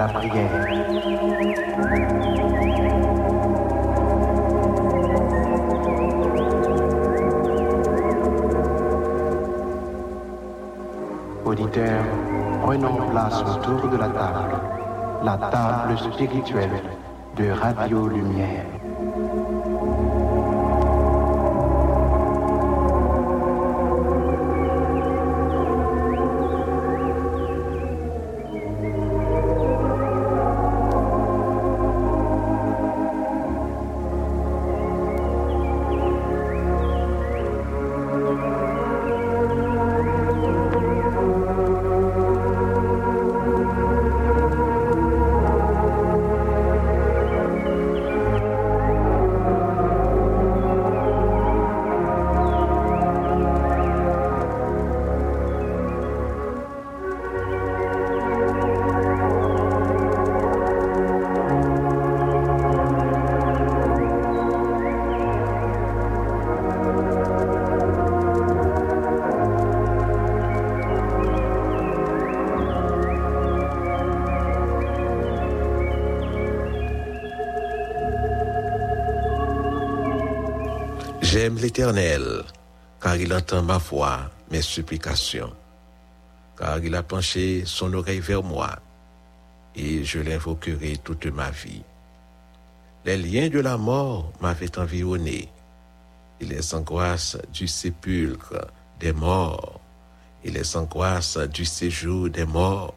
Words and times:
La 0.00 0.08
prière. 0.08 0.50
Auditeurs, 11.44 12.04
prenons 12.62 12.96
place 13.10 13.42
autour 13.42 13.88
de 13.90 13.96
la 13.98 14.08
table. 14.08 14.56
La 15.22 15.36
table 15.36 15.98
spirituelle 15.98 16.82
de 17.36 17.50
Radio 17.50 18.08
Lumière. 18.08 18.79
L'Éternel, 81.60 82.42
car 83.02 83.16
il 83.16 83.34
entend 83.34 83.62
ma 83.62 83.76
voix, 83.76 84.30
mes 84.50 84.62
supplications, 84.62 85.52
car 86.56 86.78
il 86.82 86.94
a 86.94 87.02
penché 87.02 87.64
son 87.66 87.92
oreille 87.92 88.20
vers 88.20 88.42
moi, 88.42 88.78
et 89.76 90.02
je 90.02 90.20
l'invoquerai 90.20 90.96
toute 91.04 91.26
ma 91.26 91.50
vie. 91.50 91.82
Les 93.04 93.18
liens 93.18 93.50
de 93.50 93.60
la 93.60 93.76
mort 93.76 94.32
m'avaient 94.40 94.78
environné, 94.78 95.50
et 96.40 96.46
les 96.46 96.74
angoisses 96.74 97.36
du 97.52 97.68
sépulcre 97.68 98.66
des 98.98 99.12
morts, 99.12 99.80
et 100.42 100.50
les 100.50 100.76
angoisses 100.78 101.36
du 101.36 101.66
séjour 101.66 102.30
des 102.30 102.46
morts 102.46 102.94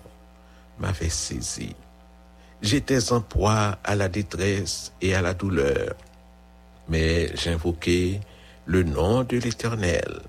m'avaient 0.79 1.09
saisi. 1.09 1.75
J'étais 2.61 3.11
en 3.11 3.19
proie 3.19 3.77
à 3.83 3.95
la 3.95 4.07
détresse 4.07 4.93
et 5.01 5.15
à 5.15 5.21
la 5.21 5.33
douleur 5.33 5.95
mais 6.87 7.35
j'invoquai 7.35 8.19
le 8.65 8.83
nom 8.83 9.23
de 9.23 9.37
l'Éternel. 9.37 10.21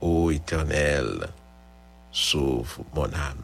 Ô 0.00 0.30
Éternel, 0.30 1.26
sauve 2.12 2.78
mon 2.94 3.12
âme. 3.12 3.42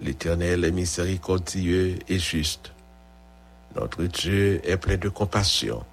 L'Éternel 0.00 0.64
est 0.64 0.72
miséricordieux 0.72 1.98
et 2.08 2.18
juste. 2.18 2.72
Notre 3.74 4.04
Dieu 4.04 4.60
est 4.64 4.76
plein 4.76 4.96
de 4.96 5.08
compassion. 5.08 5.84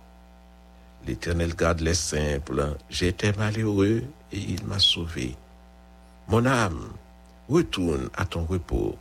L'Éternel 1.07 1.55
garde 1.55 1.81
les 1.81 1.93
simples. 1.95 2.75
J'étais 2.89 3.33
malheureux 3.33 4.03
et 4.31 4.37
il 4.37 4.63
m'a 4.65 4.79
sauvé. 4.79 5.35
Mon 6.27 6.45
âme, 6.45 6.93
retourne 7.49 8.09
à 8.15 8.25
ton 8.25 8.45
repos, 8.45 8.95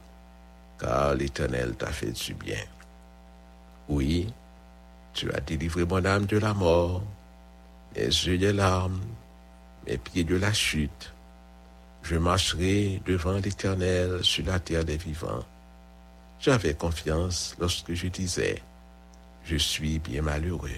car 0.78 1.14
l'Éternel 1.14 1.74
t'a 1.76 1.92
fait 1.92 2.10
du 2.10 2.34
bien. 2.34 2.64
Oui, 3.88 4.32
tu 5.12 5.30
as 5.32 5.40
délivré 5.40 5.84
mon 5.84 6.04
âme 6.04 6.26
de 6.26 6.38
la 6.38 6.54
mort, 6.54 7.02
mes 7.94 8.04
yeux 8.04 8.38
des 8.38 8.52
larmes, 8.52 9.00
mes 9.86 9.98
pieds 9.98 10.24
de 10.24 10.36
la 10.36 10.52
chute. 10.52 11.12
Je 12.02 12.16
marcherai 12.16 13.00
devant 13.06 13.38
l'Éternel 13.38 14.22
sur 14.22 14.44
la 14.46 14.58
terre 14.58 14.84
des 14.84 14.96
vivants. 14.96 15.44
J'avais 16.40 16.74
confiance 16.74 17.54
lorsque 17.60 17.94
je 17.94 18.08
disais, 18.08 18.62
je 19.44 19.56
suis 19.56 19.98
bien 19.98 20.22
malheureux. 20.22 20.70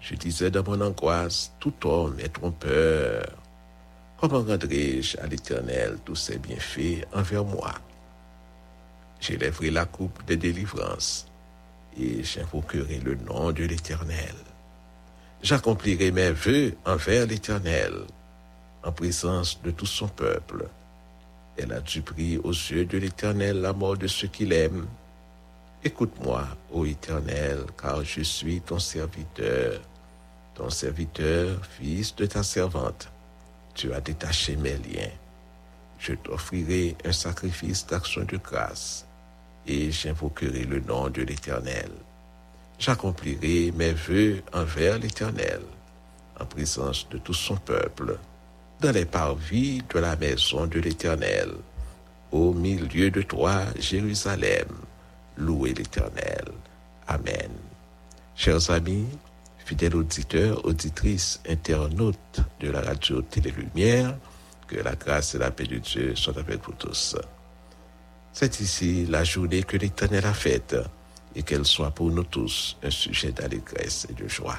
Je 0.00 0.14
disais 0.14 0.50
dans 0.50 0.62
mon 0.62 0.80
angoisse, 0.82 1.52
tout 1.58 1.74
homme 1.84 2.20
est 2.20 2.34
trompeur. 2.34 3.26
Comment 4.18 4.42
rendrai-je 4.42 5.18
à 5.18 5.26
l'Éternel 5.26 5.98
tous 6.04 6.14
ses 6.14 6.38
bienfaits 6.38 7.06
envers 7.12 7.44
moi? 7.44 7.72
J'élèverai 9.20 9.70
la 9.70 9.86
coupe 9.86 10.24
de 10.26 10.34
délivrance 10.34 11.26
et 11.98 12.22
j'invoquerai 12.22 12.98
le 12.98 13.14
nom 13.14 13.52
de 13.52 13.64
l'Éternel. 13.64 14.34
J'accomplirai 15.42 16.10
mes 16.10 16.30
vœux 16.30 16.74
envers 16.84 17.26
l'Éternel, 17.26 17.92
en 18.82 18.90
présence 18.90 19.60
de 19.62 19.70
tout 19.70 19.86
son 19.86 20.08
peuple. 20.08 20.66
Elle 21.56 21.72
a 21.72 21.80
du 21.80 22.02
prix 22.02 22.38
aux 22.38 22.50
yeux 22.50 22.86
de 22.86 22.98
l'Éternel 22.98 23.60
la 23.60 23.72
mort 23.72 23.96
de 23.96 24.06
ceux 24.06 24.28
qui 24.28 24.46
l'aiment. 24.46 24.86
Écoute-moi, 25.84 26.46
ô 26.72 26.84
Éternel, 26.84 27.58
car 27.80 28.02
je 28.02 28.22
suis 28.22 28.60
ton 28.60 28.78
serviteur, 28.78 29.80
ton 30.54 30.70
serviteur, 30.70 31.64
fils 31.64 32.16
de 32.16 32.26
ta 32.26 32.42
servante. 32.42 33.08
Tu 33.74 33.92
as 33.92 34.00
détaché 34.00 34.56
mes 34.56 34.78
liens. 34.78 35.12
Je 35.98 36.14
t'offrirai 36.14 36.96
un 37.04 37.12
sacrifice 37.12 37.86
d'action 37.86 38.24
de 38.24 38.38
grâce 38.38 39.06
et 39.66 39.90
j'invoquerai 39.92 40.64
le 40.64 40.80
nom 40.80 41.08
de 41.08 41.22
l'Éternel. 41.22 41.90
J'accomplirai 42.78 43.72
mes 43.72 43.92
vœux 43.92 44.42
envers 44.52 44.98
l'Éternel, 44.98 45.60
en 46.38 46.44
présence 46.44 47.08
de 47.08 47.18
tout 47.18 47.34
son 47.34 47.56
peuple, 47.56 48.18
dans 48.80 48.92
les 48.92 49.06
parvis 49.06 49.82
de 49.92 49.98
la 49.98 50.14
maison 50.16 50.66
de 50.66 50.78
l'Éternel, 50.80 51.52
au 52.30 52.52
milieu 52.52 53.10
de 53.10 53.22
toi, 53.22 53.62
Jérusalem. 53.78 54.68
Louez 55.38 55.72
l'Éternel. 55.72 56.44
Amen. 57.08 57.50
Chers 58.34 58.70
amis, 58.70 59.06
fidèles 59.64 59.96
auditeurs, 59.96 60.64
auditrices, 60.66 61.40
internautes 61.48 62.40
de 62.60 62.70
la 62.70 62.82
radio 62.82 63.22
Télé 63.22 63.52
Lumière, 63.52 64.14
que 64.66 64.76
la 64.76 64.94
grâce 64.94 65.34
et 65.34 65.38
la 65.38 65.50
paix 65.50 65.66
de 65.66 65.78
Dieu 65.78 66.14
soient 66.14 66.38
avec 66.38 66.62
vous 66.64 66.72
tous. 66.72 67.16
C'est 68.32 68.60
ici 68.60 69.06
la 69.06 69.24
journée 69.24 69.62
que 69.62 69.78
l'Éternel 69.78 70.26
a 70.26 70.34
faite 70.34 70.76
et 71.36 71.42
qu'elle 71.42 71.66
soit 71.66 71.90
pour 71.90 72.10
nous 72.10 72.24
tous 72.24 72.76
un 72.82 72.90
sujet 72.90 73.30
d'allégresse 73.30 74.06
et 74.10 74.14
de 74.14 74.26
joie. 74.26 74.58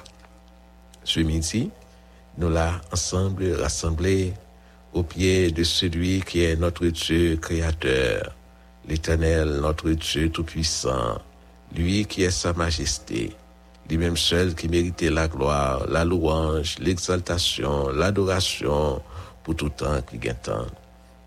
Ce 1.04 1.20
midi, 1.20 1.72
nous 2.38 2.50
l'avons 2.50 2.80
ensemble 2.92 3.52
rassemblés 3.54 4.34
au 4.94 5.04
pied 5.04 5.52
de 5.52 5.64
celui 5.64 6.22
qui 6.22 6.44
est 6.44 6.56
notre 6.56 6.86
Dieu 6.86 7.38
créateur, 7.38 8.36
l'Éternel, 8.88 9.60
notre 9.60 9.90
Dieu 9.90 10.30
tout-puissant, 10.30 11.20
lui 11.76 12.06
qui 12.06 12.24
est 12.24 12.32
sa 12.32 12.54
majesté, 12.54 13.36
lui-même 13.90 14.16
seul 14.16 14.54
qui 14.54 14.70
méritait 14.70 15.10
la 15.10 15.28
gloire, 15.28 15.88
la 15.90 16.06
louange, 16.06 16.78
l'exaltation, 16.80 17.90
l'adoration 17.90 19.02
pour 19.44 19.56
tout 19.56 19.70
temps 19.70 20.02
qui 20.02 20.20
gagne. 20.20 20.36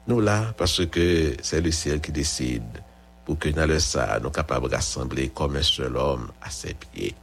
Nous 0.06 0.20
là, 0.20 0.54
parce 0.56 0.86
que 0.86 1.34
c'est 1.42 1.60
le 1.60 1.70
ciel 1.70 2.00
qui 2.00 2.12
décide, 2.12 2.62
pour 3.30 3.38
que 3.38 4.18
nous 4.20 4.30
capables 4.30 4.68
de 4.68 4.74
rassembler 4.74 5.28
comme 5.28 5.54
un 5.54 5.62
seul 5.62 5.96
homme 5.96 6.32
à 6.42 6.50
ses 6.50 6.74
pieds. 6.74 7.14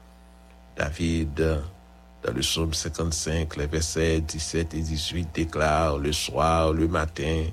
David, 0.77 1.35
dans 1.35 2.33
le 2.33 2.39
psaume 2.39 2.73
55, 2.73 3.57
les 3.57 3.67
versets 3.67 4.21
17 4.21 4.73
et 4.73 4.79
18 4.79 5.27
déclare 5.33 5.97
le 5.97 6.13
soir, 6.13 6.71
le 6.71 6.87
matin 6.87 7.43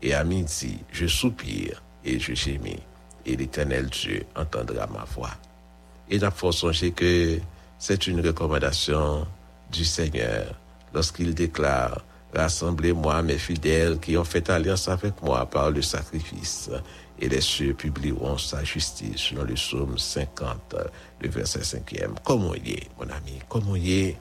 et 0.00 0.14
à 0.14 0.22
midi, 0.22 0.78
je 0.92 1.08
soupire 1.08 1.82
et 2.04 2.20
je 2.20 2.34
gémis, 2.34 2.78
et 3.26 3.34
l'éternel 3.34 3.86
Dieu 3.86 4.24
entendra 4.36 4.86
ma 4.86 5.02
voix. 5.02 5.34
Et 6.08 6.18
il 6.18 6.30
faut 6.32 6.52
songer 6.52 6.92
que 6.92 7.40
c'est 7.80 8.06
une 8.06 8.24
recommandation 8.24 9.26
du 9.72 9.84
Seigneur 9.84 10.54
lorsqu'il 10.94 11.34
déclare 11.34 12.04
Rassemblez-moi, 12.34 13.22
mes 13.22 13.38
fidèles, 13.38 13.98
qui 13.98 14.16
ont 14.16 14.24
fait 14.24 14.48
alliance 14.50 14.88
avec 14.88 15.22
moi 15.22 15.46
par 15.46 15.70
le 15.70 15.82
sacrifice, 15.82 16.70
et 17.20 17.28
les 17.28 17.40
cieux 17.40 17.74
publieront 17.74 18.38
sa 18.38 18.62
justice, 18.62 19.32
dans 19.34 19.44
le 19.44 19.54
psaume 19.54 19.98
50, 19.98 20.76
le 21.20 21.28
verset 21.28 21.60
5e. 21.60 22.14
Comment 22.22 22.54
y 22.54 22.72
est, 22.72 22.88
mon 22.98 23.08
ami, 23.10 23.38
comment 23.48 23.76
y 23.76 23.92
est? 23.92 24.16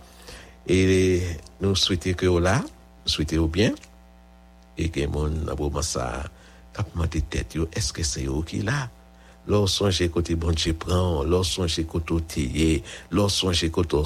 Et 0.68 1.22
nous 1.62 1.76
souhaitons 1.76 2.14
que 2.14 2.26
vous 2.26 2.40
là, 2.40 2.64
souhaitez 3.06 3.38
au 3.38 3.48
bien, 3.48 3.74
et 4.78 4.90
que 4.90 5.06
mon 5.06 5.48
abonnement 5.48 5.82
ça, 5.82 6.24
capement 6.74 7.06
de 7.06 7.20
tête, 7.20 7.58
est-ce 7.76 7.94
que 7.94 8.04
c'est 8.04 8.26
eux 8.26 8.44
qui 8.46 8.62
là? 8.62 8.90
Lors 9.48 9.70
songe 9.70 10.10
côté 10.10 10.36
bon 10.36 10.52
Dieu 10.52 10.74
prend, 10.74 11.24
lors 11.24 11.46
songe 11.46 11.86
côté 11.86 12.16
tillé, 12.28 12.84
lors 13.12 13.32
songe 13.32 13.70
côté 13.72 13.98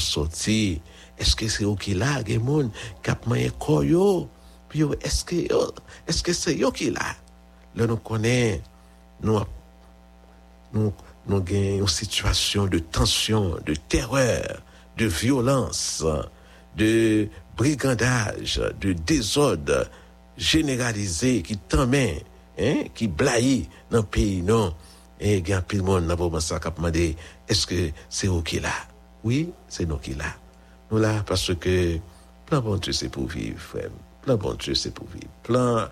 que 1.35 1.47
c'est 1.47 1.63
eux 1.63 1.75
qui 1.79 1.93
là, 1.93 2.23
des 2.23 2.35
gens 2.35 2.69
qui 3.03 3.11
ont 3.11 3.49
koyo? 3.59 4.29
Puis 4.69 4.83
est-ce 5.01 5.25
que 5.25 5.35
est-ce 6.07 6.23
que 6.23 6.33
c'est 6.33 6.59
eux 6.61 6.71
qui 6.71 6.91
là? 6.91 7.15
Là 7.75 7.87
nous 7.87 7.97
connaissons 7.97 8.61
nous 9.21 9.39
nous 10.73 10.93
nous 11.27 11.37
avons 11.37 11.79
une 11.79 11.87
situation 11.87 12.65
de 12.65 12.79
tension, 12.79 13.57
de 13.65 13.75
terreur, 13.75 14.61
de 14.97 15.05
violence, 15.05 16.03
de 16.75 17.29
brigandage, 17.55 18.61
de 18.79 18.93
désordre 18.93 19.87
généralisé 20.37 21.43
qui 21.43 21.57
t'emmène, 21.57 22.21
hein, 22.59 22.83
qui 22.95 23.07
blaye 23.07 23.69
dans 23.91 23.99
le 23.99 24.03
pays, 24.03 24.41
non? 24.41 24.73
Et 25.19 25.37
il 25.37 25.47
y 25.47 25.53
a 25.53 25.63
le 25.71 25.81
monde 25.83 26.07
dans 26.07 26.29
le 26.29 26.39
ça 26.39 26.59
qui 26.59 26.67
a 26.67 26.71
demandé, 26.71 27.15
est-ce 27.47 27.67
que 27.67 27.91
c'est 28.09 28.27
eux 28.27 28.41
qui 28.43 28.59
là? 28.59 28.73
Oui, 29.23 29.51
c'est 29.67 29.85
nous 29.85 29.97
qui 29.97 30.15
là. 30.15 30.25
Nous 30.91 30.97
là, 30.97 31.23
parce 31.25 31.55
que 31.55 31.97
plan 32.45 32.61
bon 32.61 32.75
Dieu, 32.75 32.91
c'est 32.91 33.07
pour 33.09 33.25
vivre, 33.27 33.57
frère. 33.57 33.89
Plan 34.23 34.35
bon 34.35 34.53
Dieu, 34.55 34.75
c'est 34.75 34.93
pour 34.93 35.07
vivre. 35.07 35.31
Plan 35.41 35.87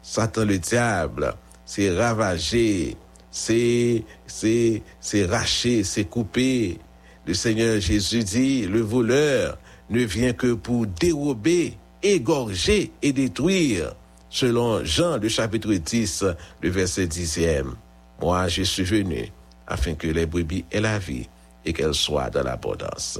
Satan 0.00 0.44
le 0.44 0.58
diable, 0.58 1.34
c'est 1.66 1.90
ravager, 1.90 2.96
c'est, 3.32 4.04
c'est, 4.26 4.80
c'est 5.00 5.26
racher, 5.26 5.82
c'est 5.82 6.04
couper. 6.04 6.78
Le 7.26 7.34
Seigneur 7.34 7.80
Jésus 7.80 8.22
dit, 8.22 8.66
le 8.66 8.80
voleur 8.80 9.58
ne 9.90 10.02
vient 10.04 10.32
que 10.32 10.52
pour 10.52 10.86
dérober, 10.86 11.76
égorger 12.02 12.92
et 13.02 13.12
détruire. 13.12 13.94
Selon 14.30 14.84
Jean, 14.84 15.16
le 15.16 15.28
chapitre 15.28 15.72
10, 15.72 16.24
le 16.60 16.70
verset 16.70 17.06
10e. 17.06 17.72
Moi, 18.20 18.46
je 18.48 18.62
suis 18.62 18.84
venu 18.84 19.32
afin 19.66 19.94
que 19.94 20.06
les 20.06 20.26
brebis 20.26 20.64
aient 20.70 20.80
la 20.80 20.98
vie 20.98 21.28
et 21.64 21.72
qu'elles 21.72 21.94
soient 21.94 22.30
dans 22.30 22.42
l'abondance. 22.42 23.18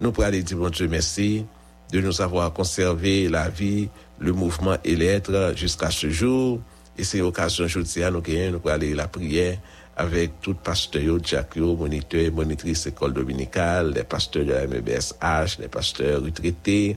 Nous 0.00 0.12
pourrons 0.12 0.26
aller 0.28 0.42
dire, 0.42 0.56
bon 0.56 0.70
Dieu, 0.70 0.86
merci 0.88 1.44
de 1.92 2.00
nous 2.00 2.20
avoir 2.20 2.52
conservé 2.52 3.28
la 3.28 3.48
vie, 3.48 3.88
le 4.18 4.32
mouvement 4.32 4.76
et 4.84 4.94
l'être 4.94 5.54
jusqu'à 5.56 5.90
ce 5.90 6.08
jour. 6.10 6.60
Et 6.96 7.04
c'est 7.04 7.18
l'occasion 7.18 7.64
aujourd'hui 7.64 8.02
à 8.02 8.10
nous 8.10 8.20
gagner, 8.20 8.50
nous 8.50 8.60
pourrons 8.60 8.74
aller 8.74 8.94
la 8.94 9.08
prière 9.08 9.58
avec 9.96 10.40
tout 10.40 10.54
pasteur, 10.54 11.18
diacre, 11.18 11.58
moniteur, 11.58 12.32
monitrice 12.32 12.86
école 12.86 13.12
dominicale, 13.12 13.92
les 13.92 14.04
pasteurs 14.04 14.44
de 14.44 14.52
la 14.52 14.66
MBSH, 14.68 15.58
les 15.58 15.66
pasteurs 15.66 16.22
retraités, 16.22 16.96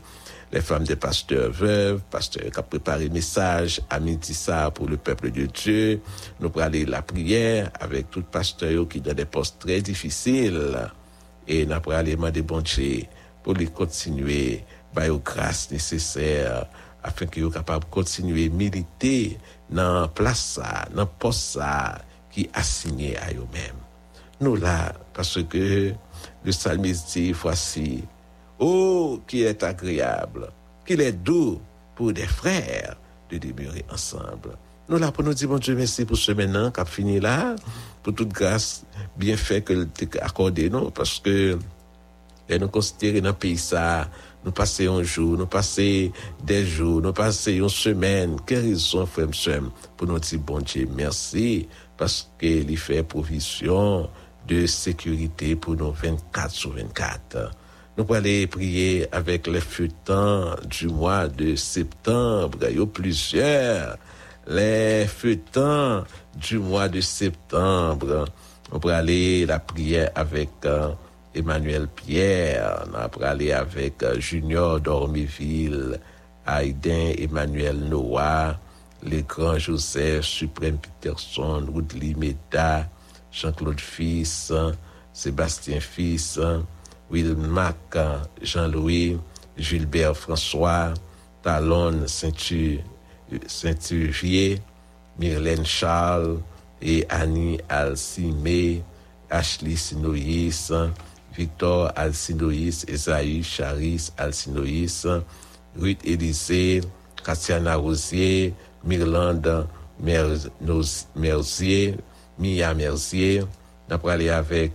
les 0.52 0.62
femmes 0.62 0.84
des 0.84 0.96
pasteurs 0.96 1.52
veuves, 1.52 2.02
pasteurs 2.12 2.52
qui 2.52 2.60
ont 2.60 2.64
préparé 2.64 3.10
message 3.10 3.82
à 3.90 4.00
Mitissa 4.00 4.70
pour 4.70 4.88
le 4.88 4.98
peuple 4.98 5.32
de 5.32 5.48
Dieu. 5.48 6.02
Nous 6.40 6.52
pourrons 6.52 6.66
aller 6.66 6.86
la 6.86 7.02
prière 7.02 7.72
avec 7.80 8.12
tout 8.12 8.22
pasteur 8.22 8.88
qui 8.88 9.02
dans 9.02 9.16
des 9.16 9.26
postes 9.26 9.60
très 9.60 9.82
difficiles 9.82 10.60
et 11.48 11.66
nous 11.66 11.80
pourrons 11.80 11.96
aller 11.96 12.16
demander 12.16 12.42
bon 12.42 12.62
Dieu 12.62 13.04
pour 13.44 13.54
les 13.54 13.68
continuer 13.68 14.64
par 14.94 15.06
les 15.06 15.20
grâces 15.24 15.72
nécessaires 15.72 16.66
afin 17.04 17.26
qu'ils 17.26 17.44
soient 17.44 17.54
capables 17.54 17.86
de 17.86 17.90
continuer 17.90 18.46
à 18.46 18.50
militer 18.50 19.38
dans 19.70 20.02
la 20.02 20.08
place, 20.08 20.60
dans 20.94 21.02
le 21.02 21.08
poste 21.08 21.60
qui 22.30 22.42
est 22.42 22.50
assigné 22.54 23.18
à 23.18 23.32
eux-mêmes. 23.32 23.82
Nous 24.40 24.56
là, 24.56 24.94
parce 25.14 25.42
que 25.44 25.94
le 26.44 26.52
psalmiste 26.52 27.14
dit, 27.14 27.32
voici, 27.32 28.04
Oh, 28.64 29.20
qu'il 29.26 29.42
est 29.42 29.64
agréable, 29.64 30.52
qu'il 30.86 31.02
est 31.02 31.14
doux 31.14 31.60
pour 31.96 32.14
des 32.14 32.28
frères 32.28 32.96
de 33.32 33.40
demeurer 33.40 33.84
ensemble. 33.92 34.56
Nous 34.88 35.00
là 35.00 35.12
pour 35.12 35.24
nous 35.24 35.34
dire, 35.34 35.50
bon 35.50 35.58
Dieu, 35.58 35.74
merci 35.74 36.06
pour 36.06 36.18
ce 36.18 36.32
maintenant 36.32 36.70
qui 36.70 36.80
a 36.80 36.86
fini 36.86 37.20
là, 37.20 37.56
pour 38.04 38.14
toute 38.14 38.30
grâce 38.30 38.84
bien 39.18 39.38
fait 39.38 39.62
que 39.62 39.84
t'es 39.84 40.20
accordé, 40.20 40.70
non, 40.70 40.92
parce 40.92 41.20
que 41.20 41.58
et 42.52 42.60
nous 42.60 42.68
considérer 42.68 43.22
dans 43.22 43.34
pays 43.34 43.58
ça, 43.58 44.10
nous 44.44 44.52
passer 44.52 44.88
un 44.88 45.04
jour, 45.04 45.38
nous 45.38 45.46
passer 45.46 46.12
des 46.44 46.66
jours, 46.66 47.02
nous 47.02 47.14
passer 47.14 47.54
une 47.54 47.70
semaine, 47.70 48.36
quelle 48.46 48.66
raison, 48.66 49.06
frère, 49.06 49.28
pour 49.96 50.08
nous 50.08 50.20
dire, 50.20 50.40
bon 50.40 50.60
Dieu, 50.60 50.88
merci, 50.94 51.68
parce 51.98 52.30
qu'il 52.40 52.78
fait 52.78 53.04
provision 53.04 54.10
de 54.48 54.66
sécurité 54.66 55.56
pour 55.56 55.76
nous 55.76 55.92
24 55.92 56.52
sur 56.52 56.72
24. 56.72 57.52
Nous 57.98 58.04
allons 58.04 58.14
aller 58.16 58.48
prier 58.48 59.08
avec 59.14 59.48
les 59.48 59.62
fêtants 59.62 60.56
du 60.66 60.88
mois 60.88 61.28
de 61.28 61.56
septembre. 61.56 62.58
Il 62.70 62.78
y 62.78 62.82
a 62.82 62.86
plusieurs. 62.86 63.98
Les 64.48 65.06
fêtants 65.06 66.04
du 66.36 66.58
mois 66.58 66.90
de 66.90 67.00
septembre. 67.00 68.26
On 68.72 68.80
peut 68.80 68.94
aller 68.94 69.46
la 69.46 69.60
prière 69.60 70.10
avec 70.16 70.50
euh, 70.66 70.92
Emmanuel 71.36 71.88
Pierre. 71.88 72.86
On 72.94 73.10
peut 73.10 73.24
aller 73.24 73.52
avec 73.52 74.02
euh, 74.02 74.20
Junior 74.20 74.80
Dormiville, 74.80 76.00
Aiden 76.48 77.14
Emmanuel 77.20 77.78
Noah, 77.78 78.58
les 79.04 79.22
grands 79.24 79.60
Joseph, 79.60 80.26
Suprême 80.26 80.78
Peterson, 80.78 81.66
Woodley 81.72 82.16
Meda, 82.18 82.88
Jean-Claude 83.32 83.80
Fils, 83.80 84.52
Sébastien 85.14 85.80
Fils, 85.80 86.40
Will 87.12 87.36
Mac, 87.36 87.76
Jean-Louis, 88.42 89.20
Gilbert 89.58 90.18
François, 90.18 90.94
Talon 91.44 92.08
Saint-Uvier, 93.48 94.60
Myrlène 95.20 95.66
Charles 95.66 96.40
et 96.82 97.06
Annie 97.10 97.60
Alcimé, 97.70 98.84
Ashley 99.30 99.76
Sinoïs, 99.76 100.74
Victor 101.36 101.92
Alcinoïs, 101.96 102.86
Esaïe 102.88 103.44
Charis 103.44 104.12
Alcinoïs, 104.18 105.08
Ruth 105.80 106.00
Élysée, 106.04 106.82
Katiana 107.24 107.76
Rosier, 107.76 108.54
Myrlande 108.84 109.68
Mercier, 111.16 111.96
Mia 112.38 112.74
Mercier. 112.74 113.44
D'après 113.88 114.14
aller 114.14 114.30
avec 114.30 114.74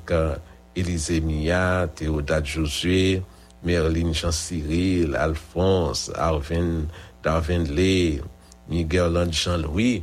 Élisée 0.75 1.20
Mia, 1.20 1.88
Théodate 1.94 2.46
Josué, 2.46 3.22
Merlin 3.64 4.12
Jean-Cyril, 4.12 5.16
Alphonse, 5.16 6.10
Arvin, 6.14 6.86
Darvin 7.22 7.64
Lé, 7.64 8.20
Miguel 8.68 9.28
Jean-Louis, 9.32 10.02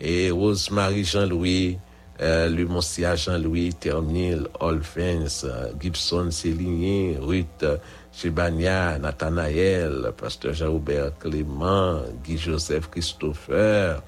et 0.00 0.30
Rosemary 0.30 1.04
Jean-Louis, 1.04 1.78
le 2.20 2.64
Monsieur 2.64 3.14
Jean-Louis 3.14 3.74
Ternil, 3.74 4.46
Olfens, 4.60 5.44
euh, 5.44 5.72
Gibson 5.78 6.30
Céligné, 6.30 7.18
Ruth 7.20 7.64
Chebania, 8.12 8.98
Nathanaël, 8.98 10.12
Pasteur 10.16 10.54
Jean-Robert 10.54 11.18
Clément, 11.18 12.00
Guy-Joseph 12.24 12.88
Christopher. 12.90 14.02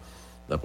On 0.51 0.57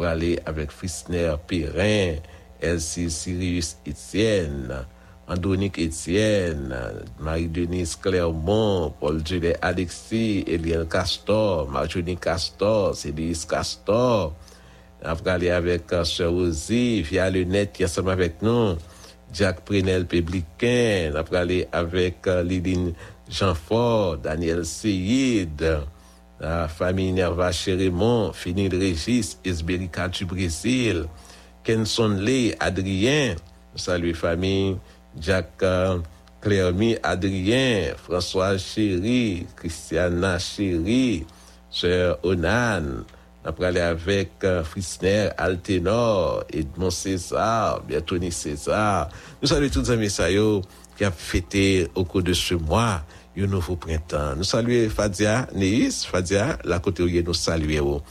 avec 0.45 0.71
Frisner 0.71 1.35
Perrin, 1.45 2.15
Elsie 2.61 3.11
Sirius 3.11 3.75
Etienne, 3.85 4.85
Andronique 5.27 5.79
Etienne, 5.79 6.75
Marie-Denise 7.19 7.95
Clermont, 7.95 8.93
Paul-Jules 8.99 9.55
Alexis, 9.61 10.43
Eliel 10.47 10.85
Castor, 10.87 11.69
Marjorie 11.69 12.17
Castor, 12.17 12.95
Cédric 12.95 13.47
Castor. 13.47 14.33
Aller 15.25 15.49
avec 15.49 15.91
euh, 15.91 16.05
Sœur 16.05 16.31
Rosie, 16.31 17.01
via 17.01 17.29
le 17.29 17.43
net 17.43 17.73
qui 17.73 17.83
est 17.83 17.97
avec 17.97 18.41
nous. 18.41 18.75
Jack 19.33 19.61
Prenel 19.65 20.05
Publicain. 20.05 21.11
On 21.15 21.23
va 21.23 21.39
aller 21.39 21.67
avec 21.71 22.25
euh, 22.27 22.43
Lidine 22.43 22.93
Jean-Fort, 23.29 24.17
Daniel 24.17 24.63
Seyid, 24.65 25.79
la 26.39 26.67
famille 26.67 27.11
Nerva 27.11 27.51
Chérémont, 27.51 28.31
Finil 28.31 28.75
Régis, 28.75 29.39
Esberica 29.43 30.07
du 30.07 30.25
Brésil, 30.25 31.05
Kenson 31.63 32.17
Lee, 32.19 32.53
Adrien, 32.59 33.35
salut 33.75 34.13
famille, 34.13 34.77
Jack 35.19 35.51
euh, 35.61 35.99
Clermy, 36.41 36.97
Adrien, 37.03 37.93
François 37.97 38.57
Chéri, 38.57 39.45
Christiana 39.55 40.39
Chéri, 40.39 41.25
Sœur 41.69 42.19
Onan, 42.23 43.03
on 43.45 43.51
va 43.61 43.67
aller 43.67 43.79
avec 43.81 44.31
euh, 44.43 44.63
Frisner, 44.63 45.29
Altenor, 45.37 46.45
Edmond 46.51 46.91
César, 46.91 47.81
Biatoni 47.81 48.31
César. 48.31 49.09
Nous 49.41 49.49
saluons 49.49 49.69
tous 49.69 49.89
les 49.89 50.33
yo, 50.33 50.61
qui 50.97 51.03
a 51.03 51.11
fêté 51.11 51.87
au 51.95 52.05
cours 52.05 52.23
de 52.23 52.31
ce 52.31 52.55
mois 52.55 53.03
un 53.37 53.47
nouveau 53.47 53.75
printemps. 53.75 54.35
Nous 54.37 54.43
saluons 54.43 54.89
Fadia 54.89 55.47
Neis, 55.53 56.05
Fadia, 56.09 56.57
la 56.63 56.79
côté 56.79 57.03
où 57.03 57.09
nous 57.09 57.33
saluons. 57.33 58.01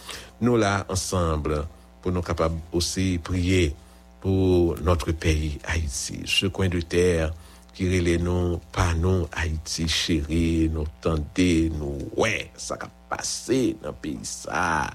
Nous 0.41 0.57
là, 0.57 0.85
ensemble, 0.89 1.65
pour 2.03 2.13
nous 2.13 2.23
capables 2.23 2.59
aussi 2.73 3.19
prier 3.23 3.75
pour 4.23 4.77
notre 4.83 5.11
pays, 5.11 5.59
Haïti, 5.65 6.23
ce 6.27 6.47
coin 6.47 6.69
de 6.69 6.81
terre 6.81 7.35
qui 7.75 7.89
relève 7.89 8.23
nous, 8.23 8.61
pas 8.71 8.95
nous, 8.95 9.27
Haïti 9.33 9.89
chéri, 9.89 10.71
nous 10.73 10.85
tenter, 11.01 11.73
nous, 11.77 11.99
ouais, 12.17 12.49
ça 12.57 12.79
a 12.81 12.89
passé 13.15 13.77
dans 13.83 13.89
le 13.89 13.95
pays 13.95 14.21
ça. 14.23 14.89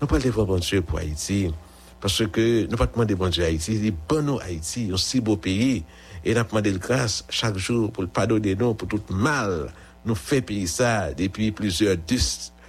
Nous 0.00 0.06
parlons 0.06 0.24
de 0.24 0.30
bon 0.30 0.58
Dieu 0.58 0.80
pour 0.80 0.98
Haïti, 0.98 1.52
parce 2.00 2.26
que 2.28 2.66
nous 2.70 2.76
pas 2.78 2.86
demander 2.86 3.14
bon 3.14 3.28
Dieu 3.28 3.44
Haïti, 3.44 3.78
c'est 3.82 3.94
bon 4.08 4.22
nous 4.22 4.38
Haïti, 4.40 4.90
un 4.90 4.96
si 4.96 5.20
beau 5.20 5.36
pays, 5.36 5.84
et 6.24 6.34
nous 6.34 6.42
demandé 6.42 6.72
grâce 6.72 7.26
chaque 7.28 7.58
jour 7.58 7.92
pour 7.92 8.04
le 8.04 8.08
pardonner 8.08 8.54
nous 8.54 8.72
pour 8.72 8.88
tout 8.88 9.02
mal. 9.10 9.70
Nous 10.06 10.14
fait 10.14 10.40
pays 10.40 10.66
ça 10.66 11.12
depuis 11.12 11.52
plusieurs 11.52 11.96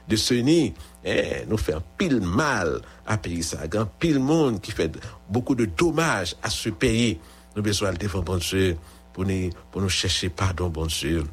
décennies. 0.07 0.73
Eh, 1.05 1.45
nous 1.47 1.57
fait 1.57 1.73
un 1.73 1.83
pile 1.97 2.21
mal 2.21 2.81
à 3.05 3.17
pays 3.17 3.43
ça. 3.43 3.67
Grand 3.67 3.85
pile 3.85 4.19
monde 4.19 4.61
qui 4.61 4.71
fait 4.71 4.91
beaucoup 5.29 5.55
de 5.55 5.65
dommages 5.65 6.35
à 6.41 6.49
ce 6.49 6.69
pays. 6.69 7.19
Nous 7.55 7.61
besoin 7.61 7.91
de 7.91 7.97
défendre 7.97 8.25
bon 8.25 8.37
Dieu 8.37 8.77
pour 9.13 9.25
nous, 9.25 9.89
chercher 9.89 10.29
pardon, 10.29 10.69
bon 10.69 10.87
Dieu. 10.87 11.23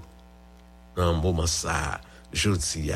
Dans 0.97 1.15
un 1.15 1.21
moment 1.21 1.47
ça, 1.47 2.01
dis, 2.33 2.91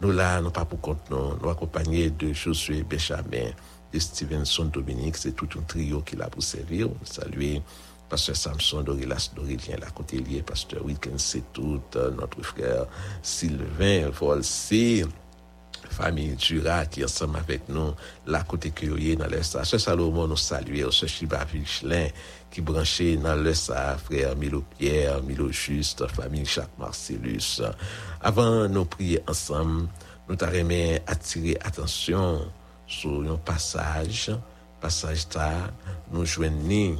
nous 0.00 0.12
là, 0.12 0.40
nous 0.40 0.50
pas 0.50 0.64
pour 0.64 0.80
compte, 0.80 1.10
nous, 1.10 1.36
nous 1.42 1.48
accompagnés 1.48 2.10
de 2.10 2.32
Josué 2.32 2.82
Béchamin, 2.82 3.50
de 3.92 3.98
Stevenson 3.98 4.66
Dominique, 4.66 5.16
c'est 5.16 5.32
tout 5.32 5.48
un 5.58 5.62
trio 5.62 6.00
qui 6.02 6.16
l'a 6.16 6.28
pour 6.28 6.42
servir. 6.42 6.88
Saluer 7.04 7.62
Pasteur 8.08 8.36
Samson 8.36 8.82
Dorilas 8.82 9.30
Dorilien, 9.34 9.76
la 9.80 9.88
lié, 10.18 10.42
Pasteur 10.42 10.84
Weekend, 10.84 11.18
c'est 11.18 11.52
tout, 11.52 11.80
notre 11.94 12.42
frère 12.42 12.86
Sylvain 13.22 14.10
Volsi, 14.10 15.02
famille 15.90 16.34
Dura 16.36 16.86
qui 16.86 17.04
ensemble 17.04 17.38
avec 17.38 17.68
nous, 17.68 17.94
la 18.26 18.42
côté 18.42 18.70
Kyoye 18.70 19.16
dans 19.16 19.26
le 19.26 19.42
sa. 19.42 19.64
Ce 19.64 19.78
Salomon 19.78 20.26
nous 20.26 20.36
salue, 20.36 20.82
ce 20.90 21.06
Chiba 21.06 21.44
Vichelin 21.44 22.08
qui 22.50 22.60
branché 22.60 23.16
dans 23.16 23.34
le 23.34 23.54
sa, 23.54 23.96
frère 23.96 24.36
Milo 24.36 24.62
Pierre, 24.78 25.22
Milo 25.22 25.50
Juste, 25.50 26.06
famille 26.08 26.44
Jacques 26.44 26.78
Marcellus. 26.78 27.62
Avant 28.20 28.68
nous 28.68 28.84
prier 28.84 29.20
ensemble, 29.26 29.88
nous 30.28 30.36
t'arrêtons 30.36 31.02
attirer 31.06 31.56
attention 31.64 32.42
sur 32.86 33.22
un 33.22 33.36
passage, 33.36 34.30
passage 34.80 35.26
ça, 35.30 35.50
nous 36.12 36.26
joignons 36.26 36.98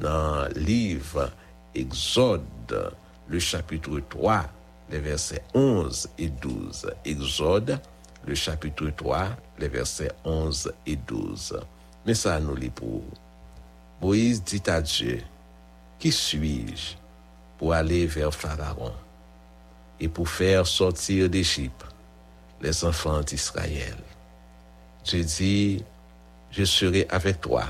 dans 0.00 0.48
le 0.54 0.60
livre 0.60 1.30
Exode, 1.74 2.92
le 3.28 3.38
chapitre 3.38 4.00
3, 4.10 4.44
les 4.90 4.98
versets 4.98 5.42
11 5.54 6.08
et 6.18 6.28
12. 6.28 6.90
Exode, 7.04 7.78
le 8.28 8.34
chapitre 8.34 8.90
3, 8.90 9.28
les 9.58 9.68
versets 9.68 10.12
11 10.22 10.70
et 10.86 10.96
12. 10.96 11.58
Mais 12.04 12.14
ça 12.14 12.38
nous 12.38 12.54
lit 12.54 12.68
pour 12.68 13.02
Moïse 14.02 14.44
dit 14.44 14.62
à 14.66 14.82
Dieu, 14.82 15.22
Qui 15.98 16.12
suis-je 16.12 16.94
pour 17.56 17.72
aller 17.72 18.06
vers 18.06 18.32
Pharaon 18.32 18.92
et 19.98 20.08
pour 20.08 20.28
faire 20.28 20.66
sortir 20.66 21.30
d'Égypte 21.30 21.86
les 22.60 22.84
enfants 22.84 23.22
d'Israël? 23.22 23.96
Dieu 25.04 25.24
dit, 25.24 25.84
Je 26.50 26.64
serai 26.64 27.06
avec 27.08 27.40
toi 27.40 27.64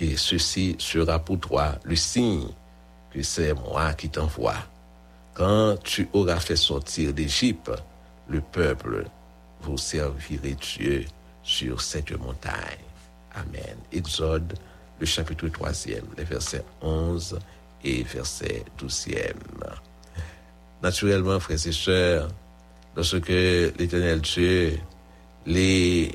et 0.00 0.16
ceci 0.16 0.74
sera 0.80 1.20
pour 1.20 1.38
toi 1.38 1.76
le 1.84 1.94
signe 1.94 2.48
que 3.12 3.22
c'est 3.22 3.54
moi 3.54 3.94
qui 3.94 4.10
t'envoie. 4.10 4.66
Quand 5.32 5.76
tu 5.84 6.08
auras 6.12 6.40
fait 6.40 6.56
sortir 6.56 7.12
d'Égypte 7.12 7.70
le 8.28 8.40
peuple, 8.40 9.06
vous 9.64 9.78
servirez 9.78 10.54
Dieu 10.54 11.04
sur 11.42 11.80
cette 11.80 12.12
montagne. 12.18 12.84
Amen. 13.34 13.76
Exode, 13.92 14.54
le 15.00 15.06
chapitre 15.06 15.48
3 15.48 15.70
les 16.16 16.24
versets 16.24 16.64
11 16.82 17.38
et 17.82 18.02
verset 18.02 18.64
12 18.78 19.08
Naturellement, 20.82 21.40
frères 21.40 21.66
et 21.66 21.72
sœurs, 21.72 22.28
lorsque 22.94 23.28
l'Éternel 23.28 24.20
Dieu 24.20 24.78
les 25.46 26.12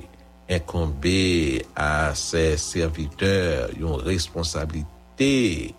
incombé 0.50 1.66
à 1.76 2.14
ses 2.16 2.58
serviteurs 2.58 3.70
une 3.78 3.86
responsabilité 3.92 5.76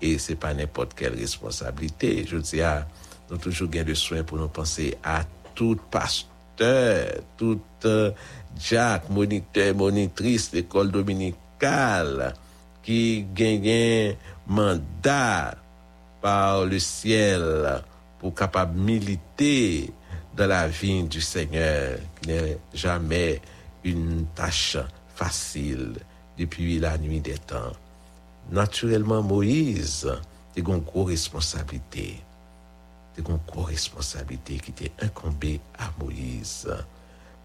et 0.00 0.18
c'est 0.18 0.36
pas 0.36 0.54
n'importe 0.54 0.94
quelle 0.94 1.14
responsabilité 1.14 2.24
je 2.26 2.38
dis 2.38 2.62
à 2.62 2.86
nous 3.30 3.36
toujours 3.36 3.68
gain 3.68 3.84
de 3.84 3.92
soin 3.92 4.22
pour 4.22 4.38
nous 4.38 4.48
penser 4.48 4.96
à 5.04 5.24
tout 5.54 5.76
pasteur 5.90 6.27
tout 7.36 7.60
euh, 7.84 8.10
Jack 8.58 9.08
moniteur 9.10 9.74
monitrice 9.74 10.52
l'école 10.52 10.90
dominicale 10.90 12.34
qui 12.82 13.26
gagne 13.34 14.16
mandat 14.46 15.54
par 16.20 16.64
le 16.64 16.78
ciel 16.78 17.82
pour 18.18 18.34
capable 18.34 18.78
militer 18.78 19.92
dans 20.36 20.46
la 20.46 20.66
vie 20.68 21.04
du 21.04 21.20
Seigneur 21.20 21.98
qui 22.20 22.28
n'est 22.28 22.58
jamais 22.74 23.40
une 23.84 24.26
tâche 24.34 24.78
facile 25.14 25.94
depuis 26.38 26.78
la 26.78 26.96
nuit 26.98 27.20
des 27.20 27.38
temps. 27.38 27.72
Naturellement, 28.50 29.22
Moïse, 29.22 30.06
a 30.06 30.60
une 30.60 30.82
responsabilité. 31.04 32.20
Une 33.26 33.38
grosse 33.46 33.66
responsabilité 33.66 34.58
qui 34.58 34.70
était 34.70 34.92
incombée 35.00 35.60
à 35.78 35.90
Moïse. 36.02 36.68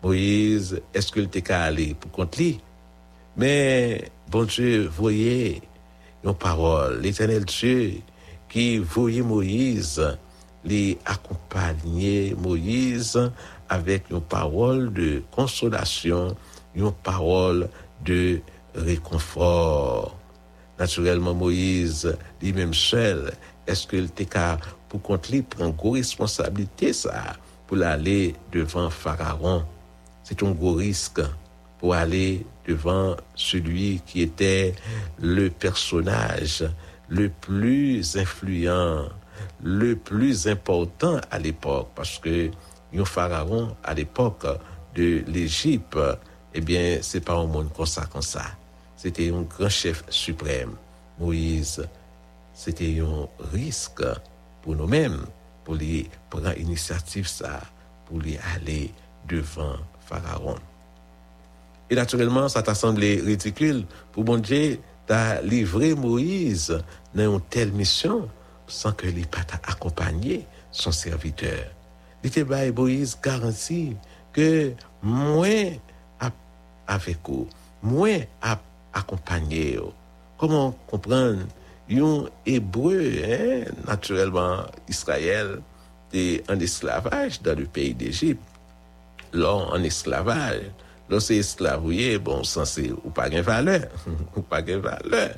Moïse, 0.04 0.82
est-ce 0.94 1.12
qu'il 1.12 1.24
était 1.24 1.42
qu'à 1.42 1.64
aller 1.64 1.94
pour 1.94 2.12
contre 2.12 2.40
lui? 2.40 2.60
Mais, 3.38 4.12
bon 4.30 4.44
Dieu, 4.44 4.88
voyez 4.88 5.62
une 6.24 6.34
parole, 6.34 7.00
l'éternel 7.02 7.46
Dieu, 7.46 8.02
qui 8.50 8.78
voyait 8.78 9.22
Moïse, 9.22 10.02
les 10.64 10.98
accompagner 11.06 12.36
Moïse 12.38 13.20
avec 13.70 14.10
une 14.12 14.22
parole 14.22 14.94
de 14.94 15.24
consolation, 15.32 16.36
une 16.76 16.92
parole 16.92 17.70
de 18.06 18.40
réconfort. 18.76 20.18
Naturellement, 20.78 21.34
Moïse, 21.34 22.16
lui-même 22.42 22.74
seul, 22.74 23.32
est-ce 23.68 23.88
qu'il 23.88 24.06
était 24.06 24.26
qu'à, 24.26 24.58
pour 24.58 24.83
qu'on 25.00 25.20
lui 25.32 25.42
prend 25.42 25.66
une 25.66 25.72
grosse 25.72 25.98
responsabilité, 25.98 26.94
ça, 26.94 27.36
pour 27.68 27.82
aller 27.82 28.36
devant 28.52 28.90
Pharaon? 28.90 29.64
C'est 30.24 30.42
un 30.44 30.52
gros 30.52 30.74
risque 30.74 31.22
pour 31.80 31.96
aller 31.96 32.46
devant 32.68 33.16
celui 33.36 34.02
qui 34.06 34.22
était 34.22 34.74
le 35.20 35.50
personnage 35.50 36.64
le 37.10 37.30
plus 37.30 38.16
influent, 38.18 39.10
le 39.62 39.96
plus 39.96 40.48
important 40.48 41.20
l'époque, 41.40 41.90
parce 41.96 42.20
que 42.20 42.50
un 42.96 43.06
pharaon 43.06 43.76
à 43.84 43.94
l'époque 43.94 44.46
de 44.96 45.24
l'Égypte, 45.28 45.98
eh 46.54 46.62
bien, 46.62 47.00
c'est 47.02 47.22
pas 47.22 47.34
un 47.34 47.48
monde 47.48 47.74
comme 47.74 47.86
ça, 47.86 48.06
comme 48.06 48.22
ça. 48.22 48.44
c'était 48.96 49.32
un 49.32 49.42
grand 49.42 49.70
chef 49.70 50.04
suprême. 50.10 50.76
Moïse, 51.20 51.86
c'était 52.54 53.02
un 53.02 53.28
risque 53.52 54.04
pour 54.64 54.76
nous-mêmes, 54.76 55.26
pour 55.64 55.76
les 55.76 56.10
prendre 56.30 56.58
initiative 56.58 57.28
ça, 57.28 57.62
pour 58.06 58.20
les 58.20 58.40
aller 58.56 58.92
devant 59.28 59.76
Pharaon. 60.00 60.56
Et 61.90 61.96
naturellement, 61.96 62.50
ça 62.50 62.64
t'a 62.64 62.74
semblé 62.74 63.22
ridicule 63.22 63.86
pour 64.12 64.24
bon 64.24 64.38
Dieu 64.38 64.80
t'a 65.06 65.42
livré 65.42 65.94
Moïse 65.94 66.82
dans 67.14 67.36
une 67.36 67.42
telle 67.42 67.72
mission 67.72 68.28
sans 68.66 68.94
que 68.94 69.06
les 69.06 69.26
pas 69.26 69.46
accompagné 69.68 70.48
son 70.72 70.92
serviteur. 70.92 71.66
Il 72.24 72.28
était 72.28 72.72
Moïse 72.72 73.18
garanti 73.22 73.96
que 74.32 74.74
moins 75.02 75.70
avec 76.88 77.18
vous, 77.28 77.48
moins 77.82 78.20
à 78.42 78.60
accompagner. 78.94 79.80
Comment 80.38 80.72
comprendre 80.88 81.46
un 81.92 82.26
hébreu, 82.46 83.12
hein, 83.24 83.72
naturellement, 83.88 84.64
Israël, 84.88 85.62
est 86.14 86.50
en 86.50 86.60
esclavage 86.60 87.42
dans 87.42 87.58
le 87.58 87.66
pays 87.66 87.94
d'Égypte. 87.94 88.42
Là, 89.34 89.54
en 89.54 89.82
esclavage, 89.84 90.62
là, 91.10 91.20
c'est 91.20 91.38
esclavouillé, 91.38 92.20
bon, 92.20 92.44
c'est 92.44 92.92
ou 92.92 93.10
pas 93.10 93.30
de 93.30 93.42
valeur, 93.42 93.88
ou 94.36 94.42
pas 94.42 94.62
de 94.62 94.76
valeur. 94.76 95.36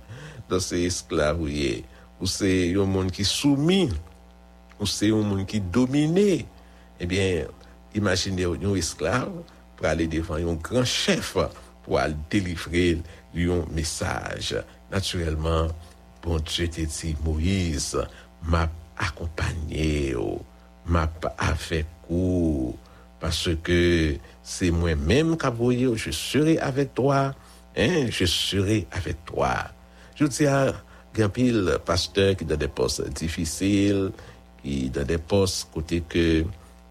Là, 0.49 0.59
c'est 0.59 0.83
esclavouillé, 0.83 1.85
ou 2.19 2.25
c'est 2.25 2.75
un 2.75 2.85
monde 2.85 3.11
qui 3.11 3.23
soumis, 3.23 3.89
ou 4.79 4.85
c'est 4.85 5.11
un 5.11 5.21
monde 5.21 5.45
qui 5.45 5.61
dominé. 5.61 6.45
Eh 6.99 7.05
bien, 7.05 7.45
imaginez 7.93 8.45
un 8.45 8.75
esclave 8.75 9.31
pour 9.77 9.87
aller 9.87 10.07
devant 10.07 10.35
un 10.35 10.53
grand 10.55 10.85
chef 10.85 11.37
pour 11.83 11.99
aller 11.99 12.15
délivrer 12.29 13.01
un 13.35 13.65
message. 13.73 14.55
Naturellement, 14.91 15.67
bon 16.25 16.39
Dieu 16.39 16.67
te 16.67 16.81
dit, 16.81 17.15
Moïse, 17.23 17.97
m'a 18.43 18.67
accompagné, 18.97 20.15
m'a 20.85 21.09
avec 21.37 21.85
vous, 22.09 22.75
parce 23.19 23.49
que 23.63 24.15
c'est 24.41 24.71
moi-même 24.71 25.37
qui 25.37 25.47
voyé, 25.47 25.87
je 25.95 26.09
serai 26.09 26.57
avec 26.57 26.95
toi, 26.95 27.33
hein, 27.77 28.07
je 28.09 28.25
serai 28.25 28.87
avec 28.91 29.23
toi. 29.25 29.55
Je 30.15 30.25
dis 30.25 30.47
à 30.47 30.73
Gampil, 31.13 31.77
pasteur 31.85 32.35
qui 32.35 32.45
dans 32.45 32.57
des 32.57 32.67
postes 32.67 33.07
difficiles, 33.13 34.11
qui 34.63 34.89
dans 34.89 35.05
des 35.05 35.19
postes 35.19 35.69
côté 35.71 36.01
que 36.01 36.43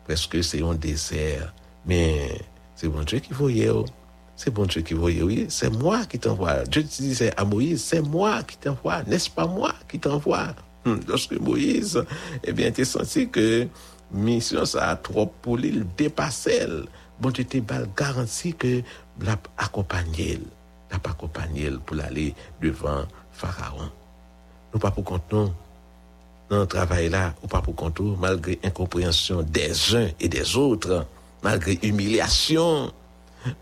presque 0.05 0.43
c'est 0.45 0.63
un 0.63 0.75
désert, 0.75 1.53
mais 1.85 2.41
c'est 2.77 2.89
bon 2.89 3.03
Dieu 3.03 3.19
qui 3.19 3.33
voyait. 3.33 3.71
C'est 4.37 4.51
bon 4.51 4.67
Dieu 4.67 4.83
qui 4.83 4.95
voyait, 4.95 5.23
oui. 5.23 5.47
C'est 5.49 5.71
moi 5.71 6.05
qui 6.07 6.19
t'envoie. 6.19 6.65
Dieu 6.65 6.83
disait 6.83 7.33
à 7.37 7.45
Moïse, 7.45 7.85
c'est 7.85 8.03
moi 8.03 8.43
qui 8.43 8.57
t'envoie. 8.57 9.03
N'est-ce 9.05 9.31
pas 9.31 9.47
moi 9.47 9.73
qui 9.89 9.99
t'envoie? 9.99 10.55
Hmm, 10.85 10.97
lorsque 11.09 11.39
Moïse, 11.39 12.05
eh 12.43 12.53
bien, 12.53 12.71
t'es 12.71 12.85
senti 12.85 13.29
que 13.29 13.67
mission 14.13 14.65
ça 14.65 14.91
a 14.91 14.97
trop 14.97 15.27
pour 15.27 15.59
il 15.61 15.87
dépassait. 15.97 16.67
Bon 17.21 17.31
Dieu 17.31 17.45
t'es 17.45 17.63
garanti 17.97 18.55
que 18.55 18.83
l'a 19.21 19.39
accompagné, 19.57 20.41
l'a 20.91 20.97
accompagné 20.97 21.71
pour 21.85 22.01
aller 22.01 22.35
devant 22.61 23.05
Pharaon. 23.33 23.91
Nous 24.73 24.81
pas 24.81 24.91
pour 24.91 25.05
compte 25.05 25.33
non. 25.33 25.55
Dans 26.51 26.61
le 26.61 26.67
travail 26.67 27.09
là, 27.09 27.35
ou 27.43 27.47
pas 27.47 27.63
pour 27.63 27.75
compte 27.75 28.01
malgré 28.19 28.59
incompréhension 28.63 29.43
des 29.43 29.95
uns 29.95 30.09
et 30.21 30.29
des 30.29 30.57
autres 30.57 31.07
malgré 31.43 31.79
humiliation, 31.83 32.93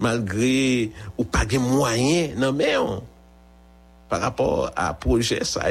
malgré 0.01 0.91
ou 1.19 1.25
pas 1.25 1.45
de 1.45 1.59
moyens, 1.59 2.37
non 2.39 2.53
mais 2.53 2.75
par 4.09 4.21
rapport 4.21 4.71
à 4.77 4.93
projet 4.95 5.43
ça 5.45 5.71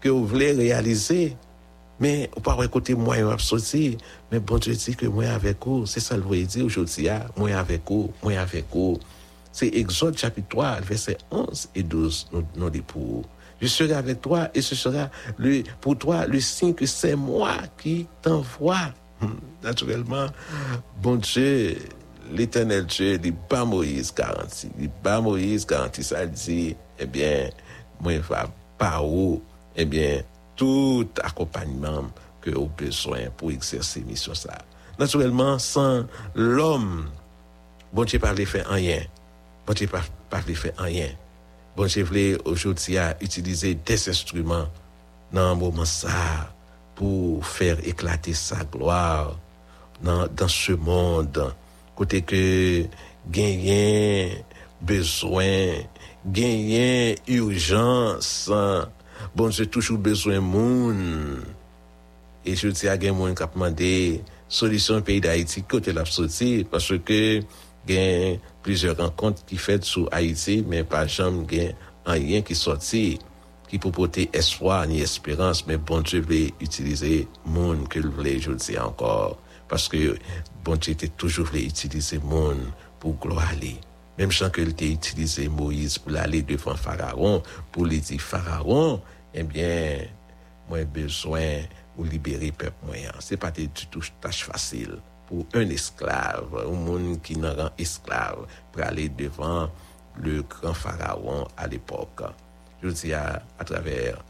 que 0.00 0.08
vous 0.08 0.26
voulez 0.26 0.52
réaliser, 0.52 1.36
mais 2.00 2.30
ou 2.36 2.40
pas 2.40 2.56
côté 2.68 2.94
moyen 2.94 3.28
absolu, 3.28 3.96
mais 4.30 4.40
bon 4.40 4.58
Dieu 4.58 4.74
dit 4.74 4.96
que 4.96 5.06
moi 5.06 5.26
avec 5.26 5.58
vous, 5.64 5.86
c'est 5.86 6.00
ça 6.00 6.16
le 6.16 6.22
voyez 6.22 6.46
dire 6.46 6.64
aujourd'hui, 6.64 7.08
ah, 7.08 7.26
moi 7.36 7.50
avec 7.50 7.82
vous, 7.86 8.12
moi 8.22 8.32
avec 8.38 8.64
vous. 8.72 8.98
C'est 9.52 9.68
Exode 9.68 10.16
chapitre 10.16 10.48
3, 10.48 10.80
verset 10.80 11.18
11 11.30 11.68
et 11.74 11.82
12, 11.82 12.28
nous, 12.32 12.44
nous 12.56 12.70
dit 12.70 12.80
pour 12.80 13.24
je 13.62 13.68
serai 13.68 13.92
avec 13.92 14.20
toi 14.20 14.48
et 14.54 14.60
ce 14.60 14.74
sera 14.74 15.08
le, 15.38 15.62
pour 15.80 15.96
toi 15.96 16.26
le 16.26 16.40
signe 16.40 16.74
que 16.74 16.84
c'est 16.84 17.14
moi 17.14 17.54
qui 17.78 18.08
t'envoie. 18.20 18.92
Naturellement, 19.62 20.26
bon 21.00 21.14
Dieu, 21.14 21.76
l'éternel 22.30 22.86
Dieu, 22.86 23.18
il 23.22 23.32
pas 23.34 23.64
Moïse 23.64 24.14
garanti. 24.14 24.70
Il 24.78 24.90
pas 24.90 25.20
Moïse 25.20 25.66
garanti. 25.66 26.02
Ça 26.02 26.26
dit, 26.26 26.76
eh 26.98 27.06
bien, 27.06 27.50
moi, 28.00 28.12
vais 28.12 28.22
pas 28.78 29.02
où, 29.02 29.42
eh 29.76 29.84
bien, 29.84 30.22
tout 30.56 31.08
accompagnement 31.22 32.04
que 32.40 32.50
avez 32.50 32.68
besoin 32.76 33.30
pour 33.36 33.50
exercer 33.50 34.00
mission 34.00 34.34
ça. 34.34 34.58
Naturellement, 34.98 35.58
sans 35.58 36.04
l'homme, 36.34 37.08
bon 37.92 38.04
Dieu 38.04 38.18
pas 38.18 38.34
faire 38.34 38.68
rien. 38.68 39.02
Bon 39.66 39.72
Dieu 39.72 39.86
pas, 39.86 40.02
pas 40.28 40.40
faire 40.40 40.72
rien. 40.78 41.08
Bon 41.76 41.86
Dieu 41.86 42.04
voulait 42.04 42.36
aujourd'hui 42.44 42.96
utiliser 43.20 43.74
des 43.74 44.08
instruments 44.08 44.66
dans 45.32 45.52
un 45.52 45.54
moment 45.54 45.84
ça 45.84 46.52
pour 46.94 47.46
faire 47.46 47.78
éclater 47.86 48.34
sa 48.34 48.64
gloire 48.64 49.36
dans, 50.02 50.26
dans 50.28 50.48
ce 50.48 50.72
monde. 50.72 51.54
kote 51.98 52.22
ke 52.26 52.42
genyen 53.32 54.38
bezwen, 54.82 55.86
genyen 56.34 57.18
urjans, 57.38 58.30
bon 59.36 59.54
se 59.54 59.68
toujou 59.70 60.00
bezwen 60.02 60.44
moun. 60.44 61.42
E 62.42 62.56
jouti 62.56 62.90
a 62.90 62.98
gen 62.98 63.16
moun 63.18 63.36
kapman 63.38 63.74
de 63.78 64.20
solisyon 64.52 65.04
peyi 65.06 65.22
da 65.22 65.36
Haiti 65.36 65.62
kote 65.68 65.94
la 65.94 66.06
psoti, 66.08 66.64
paswe 66.68 66.98
ke 67.06 67.20
gen 67.88 68.40
plizior 68.62 68.98
renkont 68.98 69.44
ki 69.46 69.58
fet 69.62 69.86
sou 69.86 70.10
Haiti, 70.10 70.60
men 70.66 70.88
pa 70.88 71.04
jam 71.06 71.44
gen 71.50 71.76
anyen 72.08 72.42
ki 72.46 72.58
soti. 72.58 73.06
ki 73.72 73.80
pou 73.80 73.96
pote 73.96 74.26
eswa 74.36 74.82
ni 74.84 75.00
esperans, 75.00 75.62
men 75.64 75.80
bon, 75.88 76.04
je 76.04 76.20
vle 76.20 76.42
utilize 76.60 77.22
moun 77.48 77.86
ke 77.88 78.02
l 78.04 78.10
vle, 78.12 78.36
je 78.36 78.52
l 78.52 78.58
se 78.60 78.76
ankor, 78.76 79.38
paske 79.70 80.12
bon 80.64 80.76
Dieu 80.76 80.92
était 80.92 81.08
toujours 81.08 81.46
voulu 81.46 81.64
utiliser 81.64 82.18
monde 82.18 82.70
pour 83.00 83.14
gloire 83.14 83.52
Même 84.18 84.30
chant 84.30 84.50
que 84.50 84.60
a 84.60 84.84
utilisé 84.84 85.48
Moïse 85.48 85.98
pour 85.98 86.16
aller 86.16 86.42
devant 86.42 86.76
Pharaon, 86.76 87.42
pour 87.70 87.86
lui 87.86 88.00
dire 88.00 88.20
Pharaon, 88.20 89.00
eh 89.34 89.42
bien, 89.42 89.98
moi 90.68 90.84
besoin 90.84 91.62
de 91.98 92.04
libérer 92.08 92.46
le 92.46 92.52
peuple 92.52 92.86
moyen. 92.86 93.12
C'est 93.20 93.36
pas 93.36 93.50
du 93.50 93.68
tout 93.68 94.02
tâche 94.20 94.44
facile 94.44 94.98
pour 95.26 95.46
un 95.54 95.68
esclave, 95.68 96.64
un 96.66 96.70
monde 96.70 97.20
qui 97.22 97.36
n'a 97.36 97.52
rend 97.54 97.70
esclave, 97.78 98.46
pour 98.70 98.82
aller 98.82 99.08
devant 99.08 99.68
le 100.20 100.42
grand 100.42 100.74
Pharaon 100.74 101.48
à 101.56 101.66
l'époque 101.66 102.22
je 102.82 102.88
dis 102.88 103.14
à, 103.14 103.42
à 103.58 103.64
travers 103.64 104.22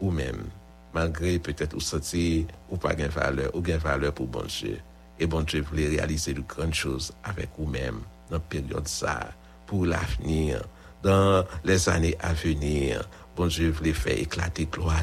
ou 0.00 0.10
même, 0.10 0.44
malgré 0.92 1.38
peut-être 1.38 1.74
ou 1.74 1.80
senti 1.80 2.46
ou 2.68 2.76
pas 2.76 2.94
gain 2.94 3.08
valeur, 3.08 3.54
ou 3.54 3.60
gain 3.60 3.78
valeur 3.78 4.12
pour 4.12 4.26
bon 4.26 4.44
Dieu. 4.46 4.78
Et 5.18 5.26
bon 5.26 5.42
Dieu 5.42 5.62
voulait 5.62 5.88
réaliser 5.88 6.34
de 6.34 6.42
grandes 6.42 6.74
choses 6.74 7.12
avec 7.24 7.48
vous-même 7.58 8.00
dans 8.30 8.36
la 8.36 8.40
période 8.40 8.86
ça, 8.86 9.30
pour 9.66 9.86
l'avenir, 9.86 10.62
dans 11.02 11.44
les 11.64 11.88
années 11.88 12.16
à 12.20 12.32
venir. 12.34 13.08
Bon 13.36 13.46
Dieu 13.46 13.70
voulait 13.70 13.92
faire 13.92 14.18
éclater 14.18 14.66
gloire 14.66 15.02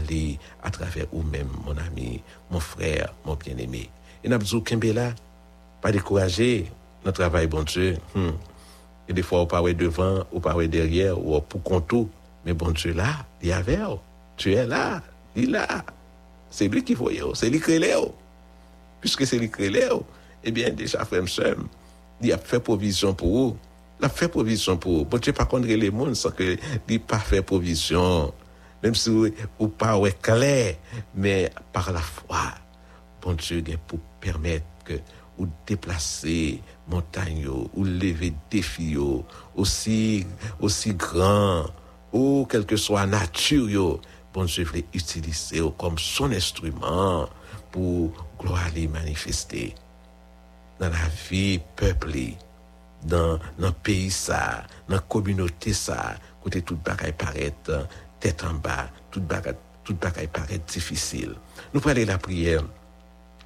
à 0.63 0.69
travers 0.69 1.05
vous-même, 1.11 1.49
mon 1.65 1.77
ami, 1.77 2.21
mon 2.51 2.59
frère, 2.59 3.13
mon 3.25 3.35
bien-aimé. 3.35 3.89
Et 4.23 4.29
n'a 4.29 4.39
pas 4.39 4.45
là, 4.93 5.13
pas 5.81 5.91
décourager 5.91 6.71
notre 7.05 7.19
travail, 7.21 7.47
bon 7.47 7.63
Dieu. 7.63 7.97
Hmm. 8.15 8.31
Et 9.07 9.13
des 9.13 9.21
fois, 9.21 9.41
on 9.41 9.45
parle 9.45 9.73
devant, 9.73 10.23
on 10.31 10.39
parle 10.39 10.67
derrière, 10.67 11.19
ou 11.19 11.39
pour 11.41 11.61
contour. 11.61 12.07
Mais 12.45 12.53
bon 12.53 12.71
Dieu 12.71 12.93
là, 12.93 13.25
il 13.41 13.49
y 13.49 13.51
avait, 13.51 13.79
tu 14.37 14.53
es 14.53 14.65
là, 14.65 15.01
il 15.35 15.45
est 15.45 15.47
là. 15.47 15.83
C'est 16.49 16.67
lui 16.67 16.83
qui 16.83 16.93
voyait, 16.93 17.21
c'est 17.33 17.49
lui 17.49 17.59
qui 17.59 17.71
est 17.71 17.95
Puisque 19.03 19.27
c'est 19.27 19.37
lui 19.37 19.51
qui 19.51 19.69
eh 20.45 20.51
bien 20.51 20.69
déjà, 20.69 21.03
frère 21.03 21.25
il 22.21 22.31
a 22.31 22.37
fait 22.37 22.61
provision 22.61 23.13
pour 23.13 23.27
vous. 23.27 23.57
Il 23.99 24.05
a 24.05 24.07
fait 24.07 24.29
provision 24.29 24.77
pour 24.77 24.99
vous. 24.99 25.03
Bon 25.03 25.17
Dieu, 25.17 25.33
pas 25.33 25.43
contre 25.43 25.67
les 25.67 25.91
mondes 25.91 26.15
sans 26.15 26.31
que 26.31 26.55
il 26.87 27.01
pas 27.01 27.19
fait 27.19 27.41
provision. 27.41 28.33
Même 28.81 28.95
si 28.95 29.09
vous 29.09 29.67
pas 29.67 29.99
clair, 30.21 30.75
mais 31.15 31.51
par 31.73 31.91
la 31.91 31.99
foi, 31.99 32.53
bon 33.21 33.33
Dieu, 33.33 33.61
pour 33.87 33.99
permettre 34.21 34.65
que 34.85 34.93
vous 35.37 35.49
déplacer 35.67 36.61
montagne, 36.87 37.45
ou 37.49 37.83
lever 37.83 38.33
défis 38.49 38.95
aussi, 39.53 40.25
aussi 40.61 40.93
grand, 40.93 41.65
ou 42.13 42.47
quelle 42.49 42.65
que 42.65 42.77
soit 42.77 43.05
nature, 43.05 43.99
bon 44.33 44.45
Dieu 44.45 44.63
veut 44.63 44.83
utiliser 44.93 45.61
comme 45.77 45.97
son 45.97 46.31
instrument 46.31 47.27
pour 47.73 48.11
gloire 48.39 48.69
les 48.75 48.87
manifester 48.87 49.73
dans 50.79 50.89
la 50.89 51.07
vie 51.29 51.59
peuplée, 51.75 52.37
dans 53.03 53.39
dans 53.57 53.71
pays 53.71 54.11
ça, 54.11 54.63
dans 54.87 54.99
communauté 54.99 55.73
ça, 55.73 56.15
côté 56.41 56.61
tout 56.61 56.77
bagaille 56.77 57.13
paraît 57.13 57.53
tête 58.19 58.43
en 58.43 58.53
bas, 58.53 58.87
tout 59.11 59.21
bagaille 59.21 59.55
tout 59.83 59.95
bagaille 59.95 60.27
paraît 60.27 60.59
difficile. 60.59 61.35
Nous 61.73 61.81
prenons 61.81 62.05
la 62.05 62.17
prière, 62.17 62.61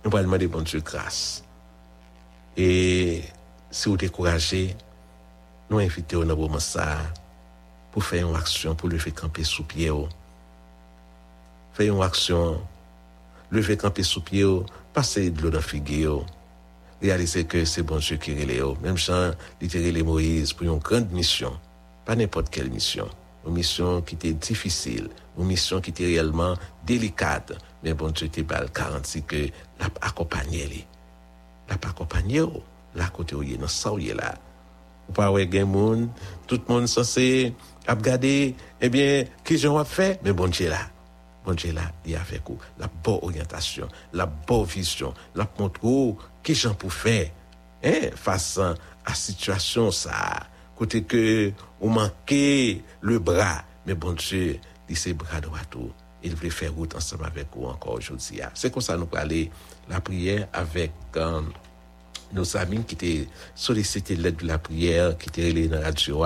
nous 0.04 0.12
prenons 0.12 0.24
demander 0.24 0.48
bon 0.48 0.62
Dieu 0.62 0.82
grâce. 0.82 1.44
Et 2.56 3.24
si 3.72 3.90
vous 3.90 3.98
découragez, 3.98 4.76
nous 5.70 5.80
invitons 5.80 6.26
dans 6.26 6.36
moment 6.36 6.60
ça 6.60 6.98
pour 7.92 8.04
faire 8.04 8.30
une 8.30 8.36
action, 8.36 8.76
pour 8.76 8.90
le 8.90 8.98
faire 8.98 9.14
camper 9.14 9.44
sous 9.44 9.64
pied. 9.64 9.92
Faire 11.74 11.96
une 11.96 12.02
action, 12.02 12.62
le 13.50 13.62
faire 13.62 13.78
camper 13.78 14.04
sous 14.04 14.22
pied, 14.22 14.46
passer 14.94 15.30
de 15.30 15.42
l'eau 15.42 15.50
dans 15.50 15.58
le 15.58 15.64
figuier 15.64 16.10
réaliser 17.02 17.46
que 17.46 17.66
c'est 17.66 17.84
bon 17.84 17.98
Dieu 17.98 18.18
qui 18.18 18.34
relève. 18.34 18.82
Même 18.82 18.98
Jean, 18.98 19.32
il 19.62 19.70
les 19.70 20.04
Moïse 20.04 20.54
pour 20.54 20.66
une 20.68 20.80
grande 20.80 21.12
mission. 21.12 21.54
Pas 22.06 22.16
n'importe 22.16 22.50
quelle 22.50 22.70
mission. 22.70 23.08
Une 23.46 23.54
mission 23.54 24.02
qui 24.02 24.16
était 24.16 24.34
difficile, 24.34 25.10
une 25.38 25.46
mission 25.46 25.80
qui 25.80 25.92
était 25.92 26.06
réellement 26.06 26.56
délicate. 26.86 27.54
Mais 27.84 27.94
bon 27.94 28.10
Dieu 28.10 28.28
était 28.28 28.44
bal 28.44 28.70
garanti 28.76 29.24
que 29.24 29.48
l'a 29.80 29.88
accompagné. 30.02 30.86
L'a 31.70 31.78
ça 33.68 33.94
où 33.94 34.00
il 34.00 34.10
est 34.10 34.14
là. 34.14 34.36
Ou 35.10 35.14
pas, 35.14 35.32
ouais, 35.32 35.48
moun, 35.64 36.10
tout 36.48 36.62
le 36.68 36.74
monde 36.74 36.88
censé 36.88 37.54
regarder, 37.88 38.56
eh 38.82 38.90
bien, 38.90 39.24
qui 39.46 39.58
j'en 39.58 39.86
fait, 39.86 40.20
mais 40.24 40.34
bon 40.34 40.48
Dieu 40.48 40.70
là. 40.70 40.80
Bon 41.48 41.54
Dieu 41.54 41.70
il 41.70 42.14
a 42.14 42.20
avec 42.20 42.42
vous. 42.46 42.60
La 42.78 42.90
bonne 43.06 43.20
orientation, 43.22 43.88
la 44.12 44.26
bonne 44.26 44.66
vision, 44.66 45.14
la 45.34 45.48
montre 45.58 46.18
qui 46.44 46.54
j'en 46.54 46.74
pour 46.74 46.92
faire, 46.92 47.32
face 48.16 48.58
à 48.58 48.76
la 49.08 49.14
situation 49.14 49.90
ça. 49.90 50.46
Côté 50.76 51.04
que, 51.04 51.54
on 51.80 51.88
manquait 51.88 52.82
le 53.00 53.20
bras, 53.20 53.64
mais 53.86 53.96
bon 53.96 54.12
Dieu, 54.12 54.60
il 54.90 54.98
ses 54.98 55.14
bras 55.14 55.40
droit 55.40 55.64
tout. 55.70 55.90
Il 56.22 56.36
voulait 56.36 56.50
faire 56.50 56.74
route 56.74 56.94
ensemble 56.98 57.24
avec 57.24 57.48
vous 57.56 57.68
encore 57.68 57.94
aujourd'hui. 57.94 58.42
C'est 58.54 58.70
comme 58.70 58.82
ça 58.82 58.98
nous 58.98 59.08
aller 59.14 59.50
la 59.88 60.02
prière 60.02 60.50
avec 60.52 60.92
euh, 61.16 61.40
nos 62.34 62.58
amis 62.58 62.84
qui 62.84 62.96
étaient 62.96 63.28
sollicités 63.56 64.18
l'aide 64.18 64.36
de 64.36 64.48
la 64.48 64.58
prière, 64.58 65.18
qui 65.18 65.30
étaient 65.30 65.68
dans 65.70 65.80
la 65.80 65.86
radio 65.86 66.26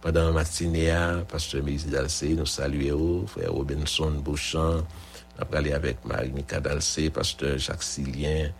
pendant 0.00 0.26
la 0.26 0.32
matinée, 0.32 0.92
pasteur 1.28 1.62
Mézi 1.62 1.88
Dalcé, 1.88 2.34
nous 2.34 2.46
saluons, 2.46 3.26
frère 3.26 3.52
Robinson 3.52 4.10
Bouchamp, 4.10 4.82
nous 5.38 5.44
parlé 5.44 5.72
avec 5.72 6.04
Marie-Mika 6.04 6.60
Dalcé, 6.60 7.10
pasteur 7.10 7.58
Jacques 7.58 7.82
Silien, 7.82 8.50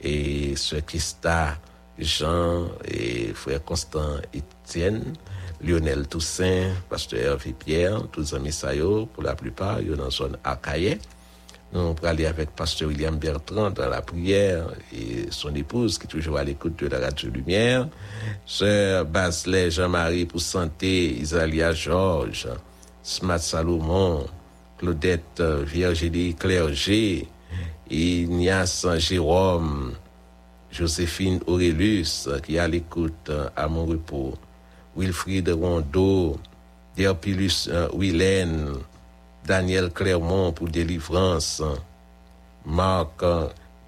et 0.00 0.56
sœur 0.56 0.84
Christa 0.84 1.58
Jean, 1.98 2.68
et 2.84 3.32
frère 3.34 3.64
Constant 3.64 4.16
Etienne, 4.34 5.14
Lionel 5.62 6.06
Toussaint, 6.08 6.72
pasteur 6.88 7.20
Hervé 7.20 7.52
Pierre, 7.52 8.02
tous 8.12 8.34
amis 8.34 8.52
pour 9.14 9.22
la 9.22 9.34
plupart, 9.34 9.80
ils 9.80 9.88
sont 9.88 9.96
dans 9.96 10.04
la 10.04 10.10
zone. 10.10 10.36
Nous 11.72 11.80
allons 11.80 11.94
aller 12.04 12.26
avec 12.26 12.50
pasteur 12.50 12.88
William 12.88 13.16
Bertrand 13.16 13.70
dans 13.70 13.88
la 13.88 14.00
prière 14.00 14.68
et 14.92 15.26
son 15.30 15.54
épouse 15.54 15.98
qui 15.98 16.04
est 16.04 16.08
toujours 16.08 16.38
à 16.38 16.44
l'écoute 16.44 16.78
de 16.78 16.86
la 16.86 17.00
radio 17.00 17.28
Lumière. 17.28 17.88
Sœur 18.46 19.04
Basley 19.04 19.70
Jean-Marie 19.70 20.26
pour 20.26 20.40
santé, 20.40 21.10
Isalia 21.18 21.72
Georges, 21.72 22.48
Smat 23.02 23.38
Salomon, 23.38 24.26
Claudette 24.78 25.40
Virginie 25.40 26.34
Clergé, 26.34 27.26
Ignace 27.90 28.86
Jérôme, 28.98 29.94
Joséphine 30.70 31.40
Aurélus 31.46 32.28
qui 32.44 32.56
est 32.56 32.58
à 32.60 32.68
l'écoute 32.68 33.30
à 33.56 33.66
mon 33.66 33.86
repos, 33.86 34.34
Wilfried 34.96 35.48
Rondeau, 35.48 36.38
Derpilus 36.96 37.68
Willen, 37.92 38.74
Daniel 39.46 39.90
Clermont 39.90 40.52
pour 40.52 40.68
délivrance, 40.68 41.62
Marc 42.64 43.22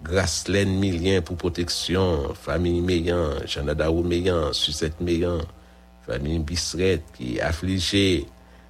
Graslaine 0.05 0.79
Milien 0.79 1.21
pour 1.21 1.37
protection, 1.37 2.33
famille 2.35 2.81
Meillan, 2.81 3.45
Janadaou 3.45 4.05
Meillan, 4.05 4.53
Suzette 4.53 5.01
Meillan, 5.01 5.41
famille 6.07 6.39
Bisseret 6.39 7.03
qui 7.17 7.37
est 7.37 7.41
affligée, 7.41 8.27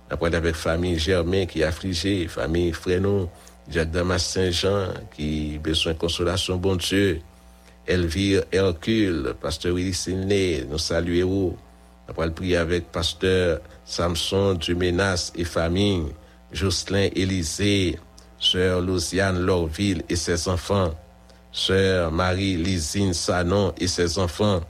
après 0.08 0.34
avec 0.34 0.54
famille 0.54 0.98
Germain 0.98 1.44
qui 1.44 1.60
est 1.60 1.64
affligée, 1.64 2.26
famille 2.26 2.72
Frénon, 2.72 3.28
Jacques 3.70 3.90
Damas 3.90 4.24
Saint-Jean 4.24 4.94
qui 5.14 5.56
a 5.56 5.58
besoin 5.58 5.92
de 5.92 5.98
consolation, 5.98 6.56
bon 6.56 6.76
Dieu, 6.76 7.20
Elvire 7.86 8.44
Hercule, 8.50 9.34
pasteur 9.40 9.74
Willy 9.74 10.66
nous 10.70 10.78
saluons. 10.78 11.56
Après 12.08 12.24
le 12.24 12.32
prier 12.32 12.56
avec 12.56 12.90
pasteur 12.90 13.60
Samson 13.84 14.54
Dumenas 14.54 15.32
et 15.34 15.44
famille, 15.44 16.06
Jocelyn 16.52 17.08
Élysée, 17.14 17.98
sœur 18.38 18.80
Luciane 18.80 19.40
Lorville 19.40 20.02
et 20.08 20.16
ses 20.16 20.48
enfants, 20.48 20.94
sœur 21.52 22.10
Marie-Lysine 22.12 23.12
Sanon 23.12 23.74
et 23.78 23.86
ses 23.86 24.18
enfants, 24.18 24.60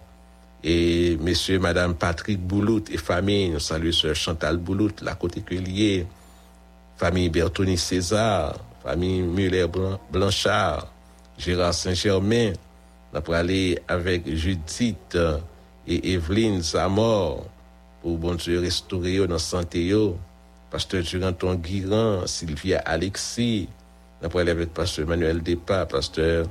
et 0.65 1.17
monsieur, 1.21 1.59
madame 1.61 1.95
Patrick 1.95 2.41
Boulout 2.41 2.85
et 2.91 2.97
famille, 2.97 3.51
nous 3.51 3.61
saluons 3.61 3.93
sœur 3.93 4.17
Chantal 4.17 4.57
Boulout, 4.57 5.03
la 5.03 5.15
côté 5.15 5.43
lié, 5.55 6.07
famille 6.97 7.29
Bertoni 7.29 7.79
César, 7.79 8.57
famille 8.83 9.23
Muller-Blanchard, 9.23 10.93
Gérard 11.39 11.75
Saint-Germain, 11.75 12.53
nous 13.13 13.19
allons 13.19 13.33
aller 13.33 13.79
avec 13.87 14.29
Judith 14.35 15.17
et 15.87 16.13
Evelyne 16.13 16.61
Zamor 16.61 17.47
pour 18.03 18.19
bon 18.19 18.35
Dieu 18.35 18.61
restaurer 18.61 19.27
dans 19.27 19.39
santé 19.39 19.93
pasteur 20.71 21.03
Duranton 21.03 21.55
Guiran, 21.55 22.27
Sylvia 22.27 22.81
Alexis, 22.85 23.69
avec 24.23 24.75
pasteur 24.75 25.07
Emmanuel 25.07 25.43
Depa, 25.43 25.87
pasteur 25.87 26.47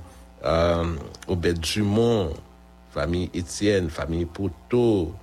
euh, 0.45 0.95
Obed 1.27 1.60
Dumont, 1.60 2.34
famille 2.91 3.30
Étienne, 3.34 3.89
famille 3.89 4.25
Poto, 4.25 5.13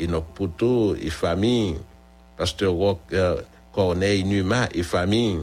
Enoch 0.00 0.26
Poto 0.34 0.94
et 0.96 1.10
famille, 1.10 1.76
pasteur 2.36 2.74
euh, 3.12 3.40
Corneille 3.72 4.24
Numa 4.24 4.68
et 4.72 4.82
famille, 4.82 5.40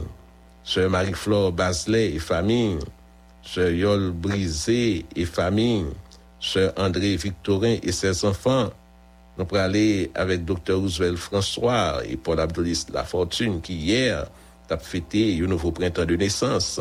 sœur 0.64 0.90
Marie-Flore 0.90 1.52
Basley 1.52 2.14
et 2.14 2.18
famille, 2.18 2.78
sœur 3.42 3.70
Yol 3.70 4.10
Brisé 4.12 5.04
et 5.16 5.26
famille, 5.26 5.86
sœur 6.40 6.72
André 6.76 7.16
Victorin 7.16 7.76
et 7.82 7.92
ses 7.92 8.24
enfants, 8.24 8.70
nous 9.38 9.44
pourrons 9.44 9.62
aller 9.62 10.10
avec 10.14 10.44
Dr. 10.44 10.74
Roosevelt 10.74 11.16
François 11.16 12.02
et 12.04 12.16
Paul 12.16 12.40
Abdolis 12.40 12.86
Lafortune 12.92 13.60
qui 13.60 13.74
hier 13.74 14.26
a 14.68 14.78
fêté 14.78 15.38
un 15.42 15.46
nouveau 15.46 15.70
printemps 15.70 16.04
de 16.04 16.16
naissance. 16.16 16.80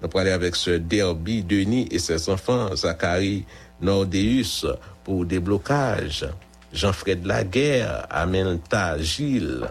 Nous 0.00 0.08
pourrons 0.08 0.22
aller 0.22 0.30
avec 0.30 0.54
ce 0.56 0.70
Derby 0.70 1.42
Denis 1.42 1.88
et 1.90 1.98
ses 1.98 2.28
enfants, 2.28 2.74
Zachary 2.74 3.44
Nordeus 3.80 4.66
pour 5.04 5.24
déblocage, 5.24 6.26
Jean-Fred 6.72 7.26
Laguerre, 7.26 8.06
Amenta 8.10 8.98
Gilles 8.98 9.68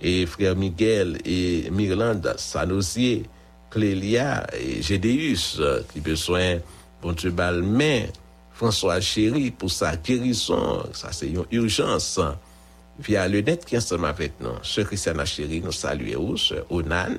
et 0.00 0.26
frère 0.26 0.56
Miguel 0.56 1.18
et 1.24 1.70
Mirlande 1.70 2.34
Sanosier, 2.38 3.24
Clélia 3.70 4.46
et 4.52 4.82
Gédéus 4.82 5.60
qui 5.92 6.00
besoin 6.00 6.58
bon 7.00 7.12
Dieu 7.12 7.30
balmain 7.30 8.02
François 8.54 9.00
Chéri 9.00 9.50
pour 9.50 9.70
sa 9.70 9.96
guérison. 9.96 10.84
Ça, 10.92 11.12
c'est 11.12 11.28
une 11.28 11.44
urgence. 11.50 12.20
Via 12.98 13.26
le 13.26 13.40
net 13.40 13.64
qui 13.64 13.74
est 13.74 13.78
ensemble 13.78 14.06
avec 14.06 14.32
nous. 14.40 14.50
Ce 14.62 14.82
Christiana 14.82 15.24
Chéri, 15.24 15.60
nous 15.60 15.72
saluons, 15.72 16.36
ce 16.36 16.54
Onan. 16.70 17.16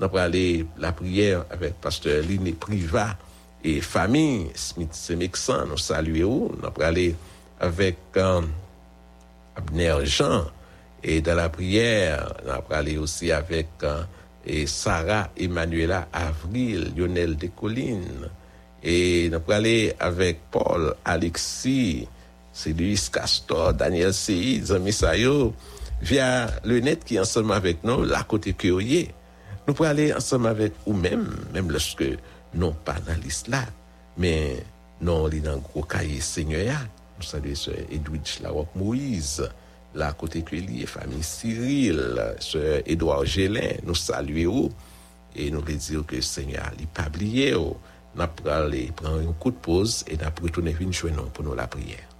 Nous 0.00 0.06
allons 0.06 0.16
aller 0.16 0.66
la 0.76 0.92
prière 0.92 1.44
avec 1.50 1.74
pasteur 1.74 2.22
Liné 2.22 2.52
Priva 2.52 3.16
et 3.62 3.80
famille 3.80 4.48
Smith 4.54 4.92
Semexan. 4.92 5.66
Nous 5.66 5.78
saluons. 5.78 6.50
Nous 6.50 6.66
allons 6.66 6.86
aller 6.86 7.14
avec 7.60 7.96
euh, 8.16 8.42
Abner 9.56 9.96
Jean. 10.04 10.46
Et 11.02 11.20
dans 11.20 11.36
la 11.36 11.48
prière, 11.48 12.34
nous 12.44 12.50
allons 12.50 12.70
aller 12.70 12.98
aussi 12.98 13.30
avec 13.30 13.68
euh, 13.84 14.02
et 14.46 14.66
Sarah 14.66 15.30
Emmanuela 15.36 16.08
Avril, 16.12 16.92
Lionel 16.96 17.36
Descollines. 17.36 18.28
Et 18.84 19.30
nous 19.30 19.36
allons 19.36 19.48
aller 19.48 19.94
avec 19.98 20.40
Paul, 20.50 20.94
Alexis, 21.04 22.06
Cédric 22.52 23.10
Castor, 23.10 23.72
Daniel 23.72 24.12
Seyi, 24.12 24.60
Zami 24.62 24.92
Sayo, 24.92 25.54
via 26.02 26.50
le 26.64 26.80
net 26.80 27.02
qui 27.02 27.16
est 27.16 27.20
ensemble 27.20 27.52
avec 27.52 27.82
nous, 27.82 28.04
la 28.04 28.22
côté 28.24 28.52
que 28.52 28.68
Nous 28.68 29.72
pouvons 29.72 29.88
aller 29.88 30.12
ensemble 30.12 30.48
avec 30.48 30.74
vous-même, 30.86 31.34
même 31.54 31.70
lorsque 31.70 32.04
non 32.52 32.72
pas 32.84 32.96
dans 33.06 33.16
là, 33.48 33.64
mais 34.18 34.62
non, 35.00 35.28
dans 35.28 35.52
le 35.52 35.58
gros 35.58 35.82
cahier 35.82 36.20
Seigneur. 36.20 36.76
Nous 37.18 37.24
saluons 37.24 37.54
ce 37.54 37.70
Edwidge 37.90 38.40
Larocque 38.42 38.74
Moïse, 38.76 39.48
la 39.94 40.12
côté 40.12 40.42
que 40.42 40.56
famille 40.86 41.22
Cyril, 41.22 42.20
ce 42.38 42.82
Edouard 42.84 43.24
Gélin, 43.24 43.76
nous 43.84 43.94
saluons 43.94 44.70
et 45.36 45.50
nous 45.50 45.60
voulons 45.60 45.76
dire 45.76 46.06
que 46.06 46.20
Seigneur 46.20 46.64
n'a 46.64 46.86
pas 46.92 47.08
oublié 47.08 47.54
n'a 48.16 48.28
pas 48.28 48.64
aller 48.64 48.92
prendre 48.94 49.20
un 49.28 49.32
coup 49.32 49.50
de 49.50 49.56
pause 49.56 50.04
et 50.08 50.16
n'a 50.16 50.32
retourner 50.40 50.74
une 50.80 50.92
journée 50.92 51.16
pour 51.32 51.44
nous 51.44 51.54
la 51.54 51.66
prière. 51.66 52.13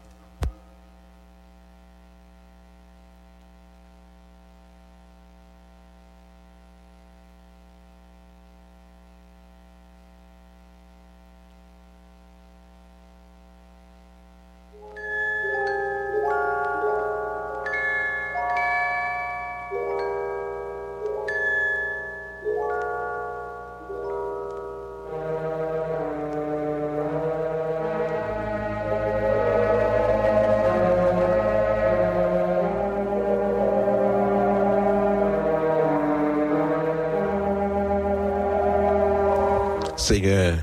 Seigneur, 40.04 40.58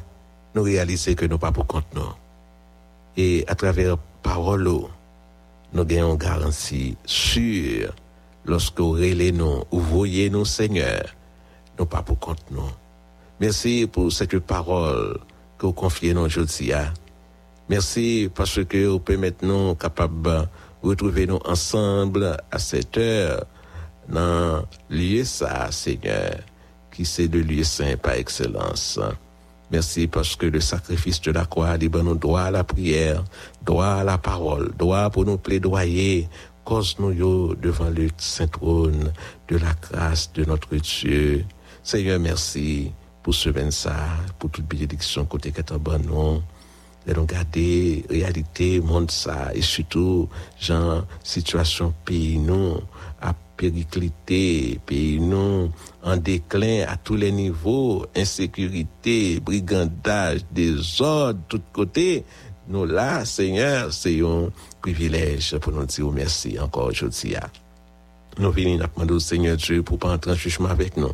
nous 0.54 0.62
réaliser 0.62 1.16
que 1.16 1.26
nous 1.26 1.40
pas 1.40 1.52
pour 1.52 1.66
compte 1.66 1.92
nous. 1.96 2.14
Et 3.18 3.44
à 3.48 3.56
travers 3.56 3.98
parole, 4.22 4.70
nous 5.74 5.84
gagnons 5.84 6.14
garantie 6.14 6.96
sûre 7.08 7.92
lorsque 8.46 8.80
vous 8.80 8.98
nous, 8.98 9.64
vous 9.72 9.82
voyez 9.82 10.30
nous, 10.30 10.46
Seigneur, 10.46 11.06
nous 11.80 11.88
pas 11.88 12.04
pour 12.04 12.20
compte 12.20 12.44
nous. 12.52 12.70
Merci 13.40 13.90
pour 13.92 14.12
cette 14.12 14.38
parole 14.38 15.20
que 15.58 15.66
vous 15.66 15.74
confiez 15.74 16.14
nous 16.14 16.22
aujourd'hui. 16.22 16.74
Merci 17.68 18.30
parce 18.36 18.64
que 18.64 18.86
vous 18.86 19.00
permettez 19.00 19.48
nous 19.48 19.74
capables 19.74 20.22
de 20.22 20.88
retrouver 20.88 21.26
nous 21.26 21.40
ensemble 21.46 22.38
à 22.52 22.60
cette 22.60 22.96
heure 22.96 23.44
dans 24.08 24.64
lieu 24.88 25.24
ça, 25.24 25.72
Seigneur, 25.72 26.36
qui 26.92 27.06
c'est 27.06 27.26
le 27.26 27.42
lieu 27.42 27.64
saint 27.64 27.98
par 27.98 28.14
excellence. 28.14 29.00
Merci 29.72 30.08
parce 30.08 30.36
que 30.36 30.48
le 30.48 30.60
sacrifice 30.60 31.22
de 31.22 31.32
la 31.32 31.46
croix 31.46 31.78
libère 31.78 32.04
nous 32.04 32.16
droit 32.16 32.42
à 32.42 32.52
la 32.52 32.64
prière, 32.64 33.24
droit 33.66 33.86
à 33.86 34.04
la 34.04 34.18
parole, 34.18 34.72
droit 34.78 35.10
pour 35.10 35.24
nous 35.24 35.38
plaidoyer, 35.38 36.28
cause 36.66 36.98
nous 37.00 37.56
devant 37.56 37.90
le 37.90 38.10
saint 38.18 38.48
trône 38.48 39.14
de 39.48 39.58
la 39.58 39.74
grâce 39.82 40.32
de 40.34 40.44
notre 40.44 40.76
Dieu. 40.76 41.46
Seigneur, 41.84 42.20
merci 42.20 42.92
pour 43.24 43.34
ce 43.34 43.50
ça, 43.72 43.96
pour 44.40 44.50
toute 44.50 44.66
bénédiction 44.66 45.26
côté 45.26 45.52
que 45.52 45.62
nous 46.06 46.42
de 47.08 47.20
regarder 47.20 48.06
réalité 48.10 48.80
monde 48.80 49.10
ça 49.10 49.52
et 49.56 49.62
surtout 49.62 50.30
genre 50.60 51.06
situation 51.24 51.94
pays 52.06 52.38
nous 52.38 52.76
périclité 53.62 54.80
pays 54.88 55.20
nous 55.20 55.70
en 56.02 56.18
déclin 56.18 56.86
à 56.88 56.98
tous 56.98 57.16
les 57.16 57.32
niveaux 57.32 58.08
insécurité 58.16 59.40
brigandage 59.40 60.42
désordre 60.52 61.40
tout 61.48 61.62
côté. 61.72 62.26
Nous 62.68 62.86
là 62.86 63.24
Seigneur 63.24 63.94
c'est 63.94 64.20
un 64.22 64.50
privilège 64.82 65.56
pour 65.60 65.74
nous 65.74 65.86
dire 65.86 66.12
merci 66.12 66.58
encore 66.60 66.88
aujourd'hui 66.88 67.36
nous 68.40 68.52
venons 68.52 68.78
demander 68.78 69.14
au 69.14 69.20
Seigneur 69.20 69.58
Dieu 69.58 69.84
pour 69.84 70.00
pas 70.00 70.14
entrer 70.14 70.32
en 70.32 70.36
jugement 70.36 70.70
avec 70.70 70.98
nous. 70.98 71.12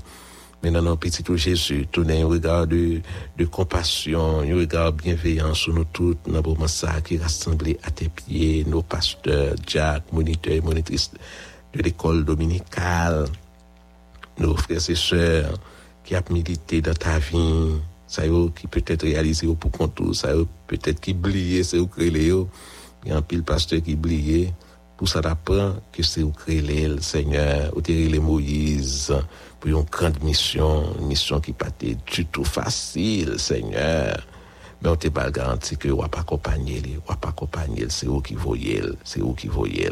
Maintenant, 0.63 0.81
non, 0.81 0.97
petit 0.97 1.23
Jésus, 1.35 1.85
tournez 1.91 2.21
un 2.21 2.27
regard 2.27 2.65
de, 2.65 3.01
de 3.37 3.45
compassion, 3.45 4.39
un 4.39 4.55
regard 4.55 4.93
bienveillant 4.93 5.53
sur 5.53 5.73
nous 5.73 5.85
tous, 5.85 6.15
dans 6.27 6.41
le 6.41 6.67
ça 6.67 6.99
qui 7.01 7.17
rassemblé 7.17 7.77
à 7.83 7.91
tes 7.91 8.09
pieds, 8.09 8.65
nos 8.67 8.81
pasteurs, 8.81 9.55
Jack, 9.67 10.11
moniteurs 10.11 10.53
et 10.53 10.61
monitrices 10.61 11.11
de 11.73 11.81
l'école 11.81 12.25
dominicale, 12.25 13.25
nos 14.39 14.55
frères 14.55 14.89
et 14.89 14.95
sœurs 14.95 15.53
qui 16.03 16.15
ont 16.15 16.23
milité 16.29 16.81
dans 16.81 16.93
ta 16.93 17.19
vie, 17.19 17.73
ça 18.07 18.25
y 18.25 18.29
est, 18.29 18.53
qui 18.55 18.67
peut-être 18.67 19.03
réalisé 19.03 19.47
pour 19.55 19.71
compte, 19.71 19.99
ça 20.15 20.29
peut-être 20.67 21.01
qui 21.01 21.11
oublié, 21.11 21.63
c'est 21.63 21.79
au 21.79 21.87
créé, 21.87 22.07
il 22.09 23.09
y 23.09 23.11
a 23.11 23.17
un 23.17 23.21
pile 23.21 23.43
pasteur 23.43 23.81
qui 23.81 23.93
oublié, 23.93 24.53
pour 24.95 25.07
ça 25.07 25.21
d'apprendre 25.21 25.81
que 25.91 26.01
c'est 26.01 26.23
au 26.23 26.29
créé, 26.29 26.87
le 26.87 27.01
Seigneur, 27.01 27.75
au 27.75 27.81
les 27.85 28.19
Moïse, 28.19 29.13
pour 29.59 29.69
une 29.69 29.83
grande 29.83 30.23
mission, 30.23 30.95
une 30.99 31.07
mission 31.07 31.39
qui 31.39 31.53
pas 31.53 31.67
du 31.79 32.25
tout 32.25 32.43
facile, 32.43 33.39
Seigneur. 33.39 34.25
Mais 34.81 34.89
on 34.89 34.95
te 34.95 35.07
pas 35.09 35.29
garanti 35.31 35.75
que 35.75 35.89
on 35.89 36.01
va 36.01 36.07
pas 36.07 36.21
accompagner, 36.21 36.81
on 37.05 37.11
va 37.11 37.17
pas 37.17 37.29
accompagner, 37.29 37.85
c'est 37.89 38.07
où 38.07 38.21
qui 38.21 38.35
voyez, 38.35 38.81
c'est 39.03 39.21
où 39.21 39.33
qui 39.33 39.47
voyez. 39.47 39.89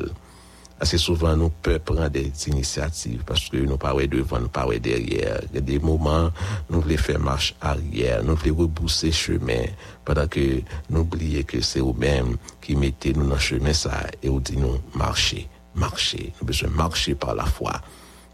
Assez 0.79 0.97
souvent, 0.97 1.37
nous 1.37 1.49
pouvons 1.49 1.79
prendre 1.79 2.09
des 2.09 2.31
initiatives 2.47 3.23
parce 3.25 3.47
que 3.47 3.57
nous 3.57 3.77
pas 3.77 3.93
devant, 3.93 4.39
nous 4.39 4.49
pas 4.49 4.67
derrière. 4.77 5.39
Il 5.49 5.55
y 5.55 5.57
a 5.57 5.61
des 5.61 5.79
moments, 5.79 6.29
nous 6.69 6.81
voulons 6.81 6.97
faire 6.97 7.19
marche 7.19 7.55
arrière, 7.61 8.23
nous 8.23 8.35
voulons 8.35 8.55
rebousser 8.57 9.11
chemin 9.11 9.63
pendant 10.03 10.27
que 10.27 10.61
nous 10.89 10.99
oublions 10.99 11.43
que 11.43 11.61
c'est 11.61 11.79
vous-même 11.79 12.35
qui 12.61 12.75
mettez 12.75 13.13
nous 13.13 13.25
dans 13.27 13.35
le 13.35 13.39
chemin 13.39 13.71
ça 13.71 14.05
et 14.21 14.27
vous 14.27 14.41
dit 14.41 14.57
nous 14.57 14.77
marcher, 14.93 15.47
marcher. 15.75 16.33
Nous 16.41 16.47
besoin 16.47 16.69
marcher 16.69 17.15
par 17.15 17.35
la 17.35 17.45
foi 17.45 17.81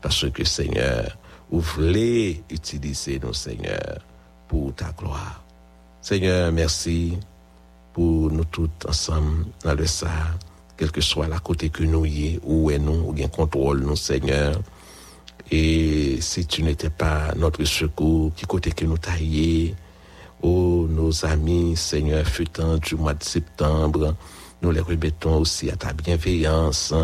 parce 0.02 0.28
que 0.32 0.44
Seigneur, 0.44 1.16
vous 1.52 1.60
voulez 1.60 2.44
utiliser 2.50 3.20
nos 3.20 3.34
Seigneur 3.34 4.00
pour 4.48 4.74
ta 4.74 4.92
gloire. 4.98 5.44
Seigneur, 6.02 6.52
merci 6.52 7.20
pour 7.94 8.32
nous 8.32 8.46
tous 8.46 8.70
ensemble 8.88 9.46
dans 9.64 9.76
le 9.76 9.86
ça, 9.86 10.10
quel 10.82 10.92
que 10.92 11.02
soit 11.02 11.28
la 11.28 11.38
côté 11.38 11.70
que 11.70 11.84
nous 11.84 12.06
y 12.08 12.40
où 12.44 12.72
est 12.72 12.80
nous, 12.80 13.10
ou 13.10 13.14
bien 13.14 13.28
contrôle 13.28 13.82
nous, 13.82 13.96
Seigneur. 13.96 14.60
Et 15.52 16.18
si 16.22 16.48
tu 16.48 16.64
n'étais 16.64 16.90
pas 16.90 17.36
notre 17.38 17.64
secours, 17.66 18.34
qui 18.36 18.48
côté 18.48 18.72
que 18.72 18.86
nous 18.86 18.98
taillons, 18.98 19.76
oh, 20.42 20.88
nos 20.90 21.24
amis, 21.24 21.78
Seigneur, 21.78 22.26
fûtant 22.26 22.78
du 22.78 22.96
mois 22.96 23.14
de 23.14 23.24
septembre, 23.24 24.16
nous 24.64 24.72
les 24.72 24.80
remettons 24.80 25.38
aussi 25.38 25.70
à 25.70 25.76
ta 25.76 25.94
bienveillance 25.94 26.96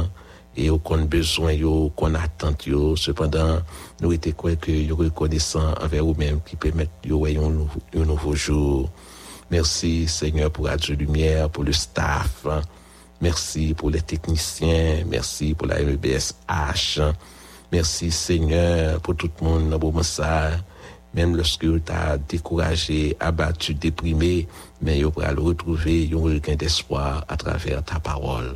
et 0.55 0.71
au 0.71 0.79
qu'on 0.79 1.05
besoin 1.05 1.51
yo 1.51 1.91
qu'on 1.95 2.15
attend 2.15 2.57
yo 2.65 2.95
cependant 2.95 3.59
nous 4.01 4.11
était 4.11 4.31
quoi 4.31 4.55
que 4.55 4.71
yo 4.71 4.95
reconnaissant 4.95 5.75
envers 5.79 6.03
vous-même 6.03 6.39
qui 6.43 6.55
permettent 6.55 6.89
yo 7.05 7.27
un 7.27 7.33
nouveau, 7.33 7.79
un 7.95 8.05
nouveau 8.05 8.33
jour 8.33 8.89
merci 9.51 10.07
Seigneur 10.07 10.49
pour 10.49 10.65
Radio 10.65 10.95
Lumière 10.95 11.51
pour 11.51 11.63
le 11.63 11.73
staff 11.73 12.47
merci 13.21 13.73
pour 13.73 13.89
les 13.89 14.01
techniciens 14.01 15.03
merci 15.07 15.53
pour 15.53 15.67
la 15.67 15.81
MEBSH 15.81 16.99
merci 17.71 18.11
Seigneur 18.11 19.01
pour 19.01 19.15
tout 19.15 19.29
le 19.41 19.47
monde 19.47 19.69
dans 19.69 19.79
moment 19.79 20.03
ça 20.03 20.51
même 21.17 21.35
lorsque 21.35 21.61
tu 21.61 21.91
as 21.91 22.17
découragé, 22.17 23.17
abattu, 23.19 23.73
déprimé, 23.73 24.47
mais 24.81 24.99
tu 24.99 25.09
pourras 25.09 25.31
le 25.31 25.41
retrouver, 25.41 26.09
un 26.13 26.17
regain 26.17 26.55
d'espoir 26.55 27.25
à 27.27 27.35
travers 27.35 27.83
ta 27.83 27.99
parole. 27.99 28.55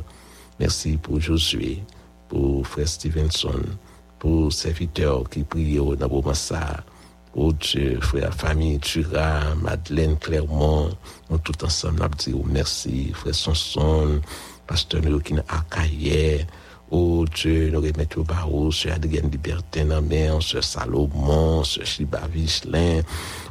Merci 0.60 0.96
pour 0.96 1.20
Josué, 1.20 1.82
pour 2.28 2.64
Frère 2.64 2.86
Stevenson, 2.86 3.62
pour 4.18 4.52
serviteurs 4.52 5.28
qui 5.28 5.42
prient 5.42 5.80
au 5.80 5.96
Nabomassa, 5.96 6.84
pour 7.32 7.54
Dieu, 7.54 7.98
frère 8.00 8.32
famille 8.32 8.78
Tura, 8.78 9.54
Madeleine 9.60 10.16
Clermont, 10.18 10.90
nous 11.30 11.38
tout 11.38 11.64
ensemble, 11.64 12.00
nous 12.02 12.08
disons 12.16 12.44
merci, 12.46 13.10
frère 13.12 13.34
Sonson, 13.34 14.20
pasteur 14.66 15.02
Neurokin 15.02 15.42
Akaye, 15.48 16.46
Oh 16.94 17.24
Dieu, 17.24 17.70
nous 17.70 17.80
remettons 17.80 18.20
au 18.20 18.24
barreau, 18.24 18.70
Sœur 18.70 18.96
Adrienne 18.96 19.30
Libertin, 19.30 19.88
Sœur 20.42 20.62
Salomon, 20.62 21.64
Sœur 21.64 21.86
Chiba 21.86 22.20
Vichelin. 22.30 23.00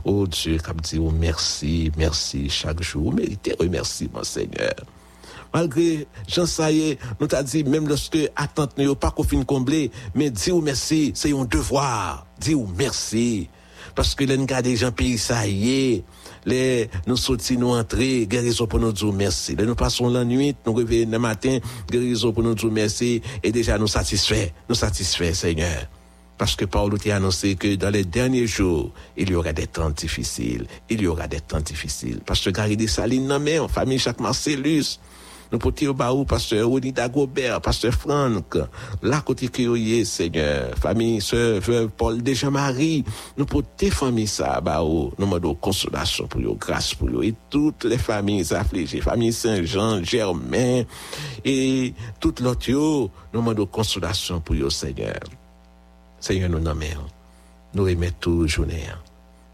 Oh 0.05 0.27
Dieu, 0.27 0.59
cap 0.59 0.79
dit 0.79 0.99
merci, 0.99 1.91
merci 1.97 2.49
chaque 2.49 2.83
jour. 2.83 3.05
Vous 3.05 3.17
méritez 3.17 3.55
remerciement, 3.59 4.23
Seigneur 4.23 4.75
malgré 5.53 6.07
Jean 6.27 6.45
Saye, 6.45 6.97
nous 7.19 7.27
t'a 7.27 7.43
dit, 7.43 7.63
même 7.63 7.87
lorsque 7.87 8.17
attente 8.35 8.77
n'est 8.77 8.93
pas 8.95 9.11
qu'on 9.11 9.23
finit 9.23 9.45
combler, 9.45 9.91
mais 10.15 10.29
dis 10.29 10.51
ou 10.51 10.61
merci, 10.61 11.11
c'est 11.15 11.33
un 11.33 11.45
devoir. 11.45 12.25
Dis 12.39 12.55
ou 12.55 12.67
merci. 12.77 13.49
Parce 13.95 14.15
que 14.15 14.23
les 14.23 14.37
gars 14.45 14.61
des 14.61 14.77
gens 14.77 14.91
pays 14.91 15.17
ça 15.17 15.45
y 15.47 15.69
est, 15.71 16.03
les, 16.45 16.89
nous 17.07 17.17
sortis, 17.17 17.57
nous 17.57 17.69
entrer, 17.69 18.25
guérison 18.27 18.67
pour 18.67 18.79
nous 18.79 18.91
dire 18.91 19.13
merci. 19.13 19.55
Les, 19.55 19.65
nous 19.65 19.75
passons 19.75 20.09
la 20.09 20.23
nuit, 20.23 20.55
nous 20.65 20.73
revenons 20.73 21.11
le 21.11 21.19
matin, 21.19 21.59
guérison 21.89 22.31
pour 22.31 22.43
nous 22.43 22.55
dire 22.55 22.71
merci, 22.71 23.21
et 23.43 23.51
déjà 23.51 23.77
nous 23.77 23.87
satisfait, 23.87 24.53
nous 24.69 24.75
satisfait, 24.75 25.33
Seigneur. 25.33 25.87
Parce 26.41 26.55
que 26.55 26.65
Paul 26.65 26.91
a 26.93 27.15
annoncé 27.15 27.53
que 27.53 27.75
dans 27.75 27.91
les 27.91 28.03
derniers 28.03 28.47
jours, 28.47 28.91
il 29.15 29.29
y 29.29 29.35
aura 29.35 29.53
des 29.53 29.67
temps 29.67 29.91
difficiles. 29.91 30.65
Il 30.89 30.99
y 30.99 31.05
aura 31.05 31.27
des 31.27 31.39
temps 31.39 31.59
difficiles. 31.59 32.19
Parce 32.25 32.41
que 32.43 32.49
Gary 32.49 32.87
Saline, 32.87 33.27
non 33.27 33.39
mais, 33.39 33.59
en 33.59 33.67
famille 33.67 33.99
Jacques 33.99 34.19
Marcellus, 34.19 34.97
nous 35.51 35.59
pouvons 35.59 35.93
baou, 35.93 36.25
pasteur 36.25 36.67
Ronida 36.67 37.09
Gobert, 37.09 37.59
pasteur 37.61 37.93
Franck, 37.93 38.57
la 39.01 39.21
côté 39.21 39.49
que 39.49 40.03
Seigneur, 40.05 40.77
famille, 40.77 41.21
sœur, 41.21 41.59
veuve, 41.59 41.89
Paul 41.89 42.21
déjà 42.21 42.49
Marie, 42.49 43.03
nous 43.37 43.45
pouvons 43.45 43.65
familles 43.91 44.27
ça, 44.27 44.61
baou, 44.61 45.11
nous 45.17 45.25
demandons 45.25 45.55
consolation 45.55 46.27
pour 46.27 46.41
eux, 46.41 46.55
grâce 46.57 46.93
pour 46.93 47.09
eux, 47.09 47.23
et 47.23 47.35
toutes 47.49 47.83
les 47.83 47.97
familles 47.97 48.53
affligées, 48.53 49.01
famille 49.01 49.33
Saint-Jean, 49.33 50.03
Germain, 50.03 50.83
et 51.43 51.93
toutes 52.19 52.39
l'autre, 52.39 52.71
nous 52.71 53.09
demandons 53.33 53.65
consolation 53.65 54.39
pour 54.39 54.55
eux, 54.55 54.69
Seigneur. 54.69 55.19
Seigneur, 56.19 56.49
nous 56.49 56.59
nommons, 56.59 56.85
nous 57.73 57.83
remettons 57.83 58.31
toute 58.31 58.47
journée. 58.47 58.87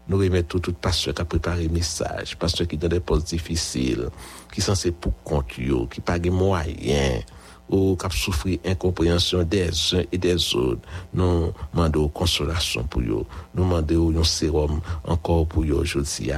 Nous 0.08 0.16
remettons 0.16 0.58
tout 0.58 0.72
pasteur 0.72 1.14
qui 1.14 1.20
a 1.20 1.24
préparé 1.24 1.68
message, 1.68 2.36
pasteur 2.36 2.66
qui 2.66 2.78
dans 2.78 2.88
des 2.88 3.00
postes 3.00 3.28
difficiles, 3.28 4.08
qui 4.52 4.62
sont 4.62 4.74
censé 4.74 4.90
pour 4.90 5.12
compte, 5.22 5.48
qui 5.48 6.00
pas 6.00 6.18
de 6.18 6.30
moyens, 6.30 7.24
ou 7.68 7.96
qui 7.96 8.06
a 8.06 8.10
souffert 8.10 8.58
incompréhension 8.64 9.42
des 9.42 9.68
uns 9.68 10.02
et 10.10 10.18
des 10.18 10.54
autres. 10.54 10.80
Nous 11.12 11.52
demandons 11.74 12.08
consolation 12.08 12.84
pour 12.84 13.02
eux. 13.02 13.26
Nous 13.54 13.64
demandons 13.64 14.18
un 14.18 14.24
sérum 14.24 14.80
encore 15.04 15.46
pour 15.46 15.64
eux 15.64 15.72
aujourd'hui. 15.72 16.30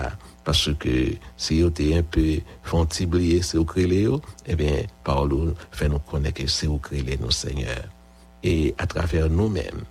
Parce 0.45 0.71
que 0.75 1.13
si 1.37 1.63
vous 1.63 1.69
êtes 1.69 1.81
un 1.81 2.03
peu 2.03 2.41
font 2.65 2.89
oublier, 3.03 3.43
c'est 3.43 3.59
au 3.59 3.65
créé, 3.65 4.09
eh 4.47 4.57
bien, 4.57 4.83
Paul 5.05 5.55
fait 5.71 5.89
nous 5.89 5.99
connaître 6.01 6.43
que 6.43 6.49
c'est 6.49 6.67
au 6.67 6.79
créé, 6.79 7.19
nos 7.21 7.31
Seigneur. 7.31 7.85
Et 8.43 8.75
à 8.79 8.87
travers 8.87 9.29
nous-mêmes, 9.29 9.85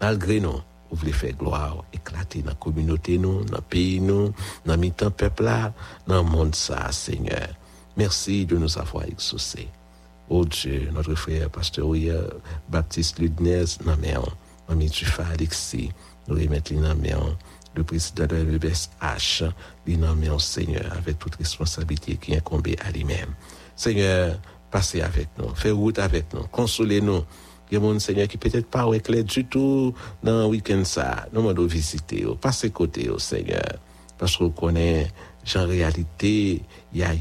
malgré 0.00 0.40
nous, 0.40 0.60
Vous 0.90 0.96
voulez 0.96 1.12
faire 1.12 1.34
gloire, 1.34 1.84
éclater 1.92 2.40
dans 2.40 2.50
la 2.50 2.54
communauté, 2.54 3.18
nous, 3.18 3.44
dans 3.44 3.56
le 3.56 3.62
pays, 3.62 4.00
nous, 4.00 4.32
dans 4.64 4.76
le 4.76 5.10
peuple 5.10 5.44
dans 6.06 6.22
le 6.22 6.28
monde 6.28 6.54
ça, 6.54 6.90
Seigneur. 6.92 7.48
Merci 7.96 8.46
de 8.46 8.56
nous 8.56 8.78
avoir 8.78 9.04
exaucés. 9.04 9.68
Oh 10.30 10.44
Dieu, 10.44 10.90
notre 10.92 11.14
frère, 11.14 11.50
pasteur 11.50 11.88
Baptiste 12.68 13.18
Ludnez, 13.18 13.64
dans 13.84 13.96
main, 13.96 14.22
Mamie 14.68 14.90
Tufa 14.90 15.26
Alexis, 15.26 15.90
nous 16.26 16.36
remettons 16.36 16.80
dans 16.80 16.94
main, 16.94 17.36
le 17.74 17.84
président 17.84 18.26
de 18.26 18.36
l'UBSH, 18.36 19.42
main, 19.86 20.38
Seigneur, 20.38 20.92
avec 20.92 21.18
toute 21.18 21.36
responsabilité 21.36 22.16
qui 22.16 22.34
incombe 22.34 22.68
à 22.84 22.90
lui-même. 22.90 23.34
Seigneur, 23.76 24.38
passez 24.70 25.00
avec 25.00 25.28
nous, 25.38 25.54
faites 25.54 25.72
route 25.72 25.98
avec 25.98 26.32
nous, 26.34 26.44
consolez-nous. 26.52 27.24
Il 27.70 27.74
y 27.74 27.76
a 27.76 27.80
mon 27.80 27.98
Seigneur 27.98 28.28
qui 28.28 28.38
peut-être 28.38 28.66
pas 28.66 28.86
éclair 28.94 29.24
du 29.24 29.44
tout 29.44 29.94
dans 30.22 30.42
le 30.42 30.46
week-end 30.46 30.84
ça. 30.84 31.26
Nous 31.32 31.48
allons 31.48 31.66
visiter, 31.66 32.26
passer 32.40 32.70
côté 32.70 33.08
au 33.08 33.18
Seigneur. 33.18 33.78
Parce 34.16 34.36
qu'on 34.36 34.50
connaît, 34.50 35.08
en 35.54 35.66
réalité, 35.66 36.62
il 36.92 36.98
y 36.98 37.02
a 37.02 37.12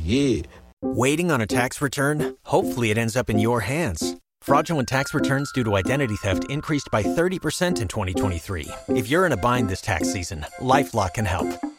Waiting 0.83 1.31
on 1.31 1.41
a 1.41 1.47
tax 1.47 1.81
return? 1.81 2.35
Hopefully 2.43 2.91
it 2.91 2.97
ends 2.97 3.17
up 3.17 3.29
in 3.29 3.39
your 3.39 3.61
hands. 3.61 4.15
Fraudulent 4.41 4.87
tax 4.87 5.13
returns 5.13 5.51
due 5.51 5.63
to 5.63 5.75
identity 5.75 6.15
theft 6.15 6.43
increased 6.49 6.87
by 6.91 7.03
30% 7.03 7.81
in 7.81 7.87
2023. 7.87 8.67
If 8.89 9.09
you're 9.09 9.25
in 9.25 9.31
a 9.31 9.37
bind 9.37 9.69
this 9.69 9.81
tax 9.81 10.13
season, 10.13 10.45
LifeLock 10.61 11.15
can 11.15 11.25
help. 11.25 11.47